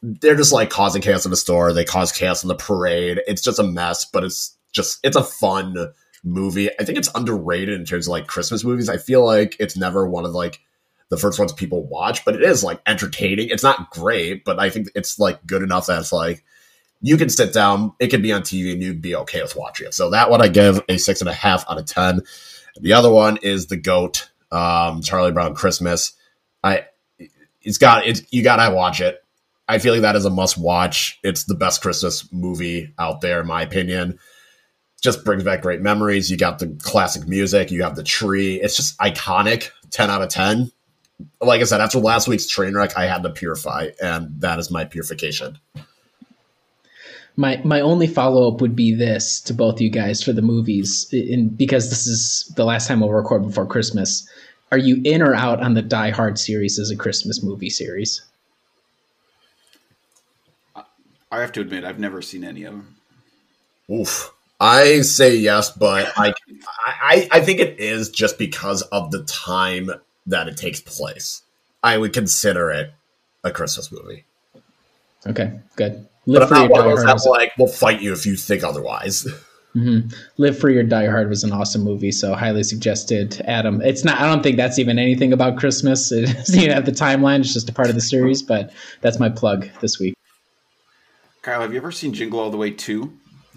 [0.00, 1.72] They're just like causing chaos in the store.
[1.72, 3.20] They cause chaos in the parade.
[3.26, 5.92] It's just a mess, but it's just it's a fun
[6.24, 6.70] movie.
[6.78, 8.88] I think it's underrated in terms of like Christmas movies.
[8.88, 10.60] I feel like it's never one of like
[11.08, 13.48] the first ones people watch, but it is like entertaining.
[13.50, 16.44] It's not great, but I think it's like good enough that it's like
[17.00, 19.88] you can sit down, it can be on TV, and you'd be okay with watching
[19.88, 19.94] it.
[19.94, 22.22] So that one I give a six and a half out of ten.
[22.80, 26.12] The other one is the Goat, um, Charlie Brown Christmas.
[26.64, 26.86] I
[27.60, 29.18] it's got it's you gotta watch it.
[29.68, 31.18] I feel like that is a must watch.
[31.22, 34.18] It's the best Christmas movie out there, in my opinion
[35.02, 36.30] just brings back great memories.
[36.30, 38.60] You got the classic music, you have the tree.
[38.60, 39.70] It's just iconic.
[39.90, 40.72] 10 out of 10.
[41.40, 44.70] Like I said, after last week's train wreck, I had to purify, and that is
[44.70, 45.58] my purification.
[47.36, 51.08] My my only follow up would be this to both you guys for the movies,
[51.12, 54.28] in, because this is the last time we'll record before Christmas.
[54.72, 58.22] Are you in or out on the Die Hard series as a Christmas movie series?
[60.74, 62.96] I have to admit, I've never seen any of them.
[63.90, 64.32] Oof.
[64.62, 66.32] I say yes, but I,
[66.86, 69.90] I I think it is just because of the time
[70.26, 71.42] that it takes place.
[71.82, 72.92] I would consider it
[73.42, 74.24] a Christmas movie.
[75.26, 76.06] Okay, good.
[76.26, 77.14] But Live I'm for not one of Die those Hard.
[77.14, 79.26] Was, like, we'll fight you if you think otherwise.
[79.74, 80.14] Mhm.
[80.36, 83.42] Live Free or Die Hard was an awesome movie, so highly suggested.
[83.46, 84.20] Adam, it's not.
[84.20, 86.12] I don't think that's even anything about Christmas.
[86.12, 87.40] It doesn't even have the timeline.
[87.40, 88.42] It's just a part of the series.
[88.42, 90.14] But that's my plug this week.
[91.40, 93.12] Kyle, have you ever seen Jingle All the Way 2?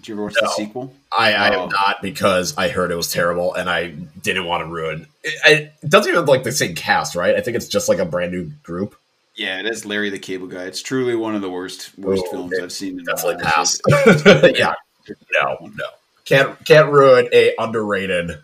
[0.05, 0.51] Did you watch the No.
[0.51, 0.93] sequel?
[1.17, 1.61] I, I Oh.
[1.61, 3.87] have not because I heard it was terrible and I
[4.21, 5.07] didn't want to ruin.
[5.23, 7.35] It, it doesn't even have like the same cast, right?
[7.35, 8.95] I think it's just like a brand new group.
[9.35, 10.63] Yeah, it is Larry the Cable Guy.
[10.63, 12.53] It's truly one of the worst worst Oh, films.
[12.61, 12.99] I've seen.
[12.99, 13.43] In Definitely.
[13.47, 13.81] It's-
[14.59, 14.73] yeah,
[15.41, 15.85] no, no,
[16.25, 18.37] can't can't ruin a underrated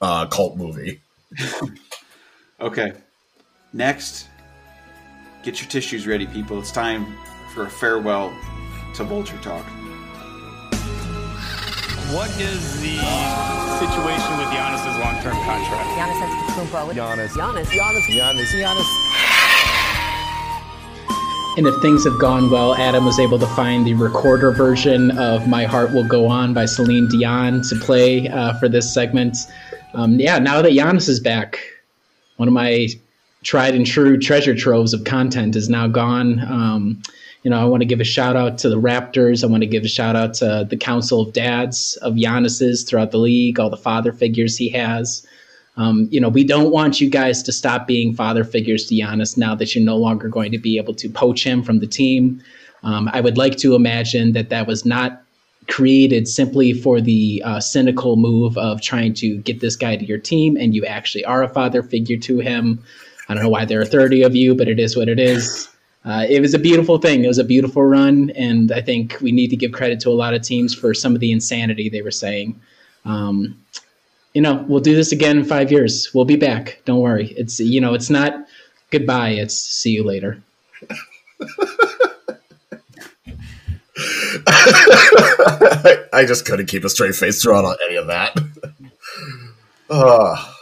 [0.00, 1.00] uh, cult movie.
[2.60, 2.92] Okay.
[3.72, 4.28] Next,
[5.42, 6.58] get your tissues ready, people.
[6.58, 7.06] It's time
[7.54, 8.36] for a farewell
[8.96, 9.64] to Vulture Talk.
[12.12, 12.98] What is the
[13.78, 15.86] situation with Giannis's long-term contract?
[15.94, 16.92] Giannis Antetokounmpo.
[16.92, 17.28] Giannis.
[17.28, 17.66] Giannis.
[17.66, 18.02] Giannis.
[18.10, 18.50] Giannis.
[18.50, 18.88] Giannis.
[21.56, 25.46] And if things have gone well, Adam was able to find the recorder version of
[25.46, 29.36] "My Heart Will Go On" by Celine Dion to play uh, for this segment.
[29.94, 31.60] Um, yeah, now that Giannis is back,
[32.38, 32.88] one of my
[33.44, 36.40] tried and true treasure troves of content is now gone.
[36.40, 37.02] Um,
[37.42, 39.42] you know, I want to give a shout out to the Raptors.
[39.42, 43.12] I want to give a shout out to the Council of Dads of Giannis's throughout
[43.12, 45.26] the league, all the father figures he has.
[45.76, 49.38] Um, you know, we don't want you guys to stop being father figures to Giannis
[49.38, 52.42] now that you're no longer going to be able to poach him from the team.
[52.82, 55.22] Um, I would like to imagine that that was not
[55.68, 60.18] created simply for the uh, cynical move of trying to get this guy to your
[60.18, 62.82] team, and you actually are a father figure to him.
[63.28, 65.68] I don't know why there are 30 of you, but it is what it is.
[66.04, 67.24] Uh, it was a beautiful thing.
[67.24, 70.12] It was a beautiful run, and I think we need to give credit to a
[70.12, 72.58] lot of teams for some of the insanity they were saying.
[73.04, 73.60] Um,
[74.32, 76.10] you know, we'll do this again in five years.
[76.14, 76.80] We'll be back.
[76.84, 77.28] Don't worry.
[77.36, 78.46] It's you know, it's not
[78.90, 79.30] goodbye.
[79.30, 80.42] It's see you later.
[86.12, 88.36] I just couldn't keep a straight face throughout any of that.
[89.90, 90.54] uh.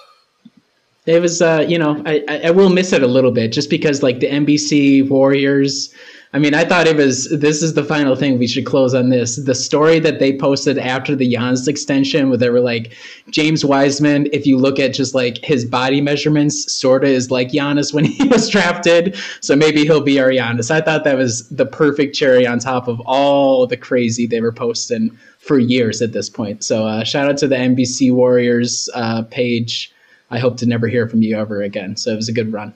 [1.09, 4.03] It was, uh, you know, I, I will miss it a little bit just because,
[4.03, 5.89] like, the NBC Warriors.
[6.35, 7.31] I mean, I thought it was.
[7.31, 9.37] This is the final thing we should close on this.
[9.37, 12.95] The story that they posted after the Giannis extension, where they were like,
[13.31, 17.53] James Wiseman, if you look at just like his body measurements, sort of is like
[17.53, 19.17] Giannis when he was drafted.
[19.41, 20.71] So maybe he'll be our Giannis.
[20.71, 24.53] I thought that was the perfect cherry on top of all the crazy they were
[24.53, 26.65] posting for years at this point.
[26.65, 29.95] So uh, shout out to the NBC Warriors uh, page.
[30.31, 31.97] I hope to never hear from you ever again.
[31.97, 32.75] So it was a good run.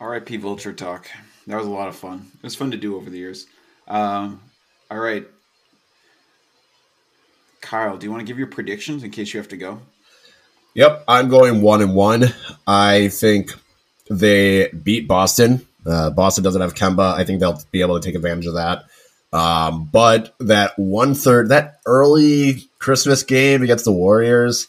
[0.00, 0.38] R.I.P.
[0.38, 1.08] Vulture Talk.
[1.46, 2.30] That was a lot of fun.
[2.36, 3.46] It was fun to do over the years.
[3.88, 4.40] Um,
[4.90, 5.26] all right.
[7.60, 9.80] Kyle, do you want to give your predictions in case you have to go?
[10.74, 12.24] Yep, I'm going one and one.
[12.66, 13.52] I think
[14.08, 15.66] they beat Boston.
[15.84, 17.14] Uh, Boston doesn't have Kemba.
[17.14, 18.84] I think they'll be able to take advantage of that.
[19.32, 24.68] Um, but that one third, that early Christmas game against the Warriors,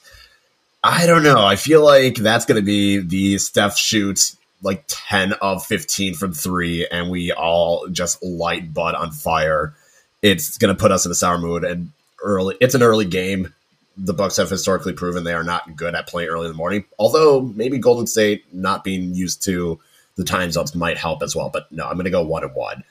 [0.84, 1.46] I don't know.
[1.46, 6.34] I feel like that's going to be the Steph shoots like 10 of 15 from
[6.34, 9.74] three, and we all just light Bud on fire.
[10.22, 11.64] It's going to put us in a sour mood.
[11.64, 11.92] And
[12.24, 13.54] early, it's an early game.
[13.98, 16.86] The Bucks have historically proven they are not good at playing early in the morning.
[16.98, 19.80] Although maybe Golden State not being used to
[20.16, 21.50] the time zones might help as well.
[21.50, 22.84] But no, I'm going to go one and one,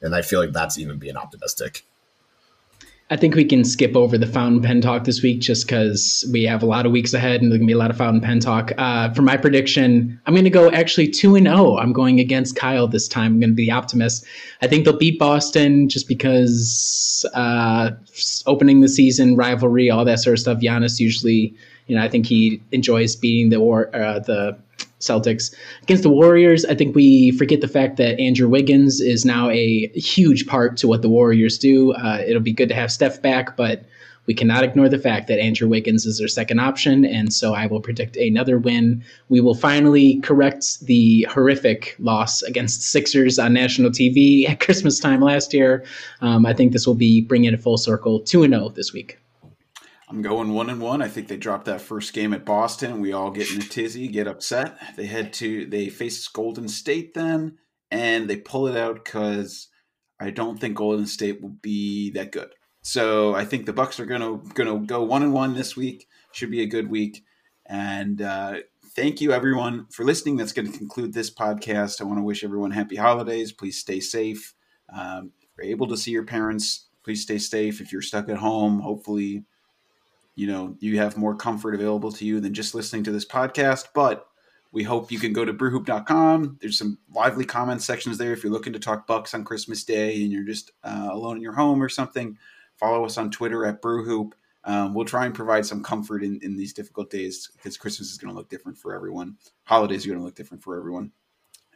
[0.00, 1.84] and I feel like that's even being optimistic.
[3.08, 6.42] I think we can skip over the fountain pen talk this week just because we
[6.42, 8.40] have a lot of weeks ahead and there's gonna be a lot of fountain pen
[8.40, 8.72] talk.
[8.78, 11.76] Uh, for my prediction, I'm gonna go actually two and zero.
[11.76, 13.34] I'm going against Kyle this time.
[13.34, 14.26] I'm gonna be the optimist.
[14.60, 17.92] I think they'll beat Boston just because uh,
[18.46, 20.58] opening the season rivalry, all that sort of stuff.
[20.58, 21.54] Giannis usually,
[21.86, 24.58] you know, I think he enjoys beating the war, uh, the
[25.00, 25.54] Celtics.
[25.82, 29.88] Against the Warriors, I think we forget the fact that Andrew Wiggins is now a
[29.94, 31.92] huge part to what the Warriors do.
[31.92, 33.84] Uh, it'll be good to have Steph back, but
[34.26, 37.66] we cannot ignore the fact that Andrew Wiggins is their second option, and so I
[37.66, 39.04] will predict another win.
[39.28, 45.20] We will finally correct the horrific loss against Sixers on national TV at Christmas time
[45.20, 45.84] last year.
[46.20, 49.18] Um, I think this will be bringing it full circle, 2 0 this week.
[50.08, 51.02] I'm going one and one.
[51.02, 53.00] I think they dropped that first game at Boston.
[53.00, 54.76] We all get in a tizzy, get upset.
[54.96, 57.58] They head to they face Golden State then,
[57.90, 59.68] and they pull it out because
[60.20, 62.50] I don't think Golden State will be that good.
[62.82, 66.06] So I think the Bucks are gonna gonna go one and one this week.
[66.32, 67.24] Should be a good week.
[67.68, 68.58] And uh,
[68.94, 70.36] thank you everyone for listening.
[70.36, 72.00] That's going to conclude this podcast.
[72.00, 73.52] I want to wish everyone happy holidays.
[73.52, 74.54] Please stay safe.
[74.94, 77.80] Um, if you're able to see your parents, please stay safe.
[77.80, 79.44] If you're stuck at home, hopefully
[80.36, 83.88] you know you have more comfort available to you than just listening to this podcast
[83.94, 84.28] but
[84.70, 88.32] we hope you can go to brewhoop.com there's some lively comment sections there.
[88.32, 91.42] If you're looking to talk bucks on christmas day and you're just uh, alone in
[91.42, 92.38] your home or something
[92.76, 94.32] follow us on twitter at brewhoop.
[94.64, 98.18] Um, we'll try and provide some comfort in, in these difficult days because christmas is
[98.18, 99.36] going to look different for everyone.
[99.64, 101.12] Holidays are going to look different for everyone.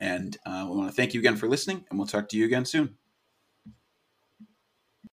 [0.01, 2.45] And uh, we want to thank you again for listening and we'll talk to you
[2.45, 2.97] again soon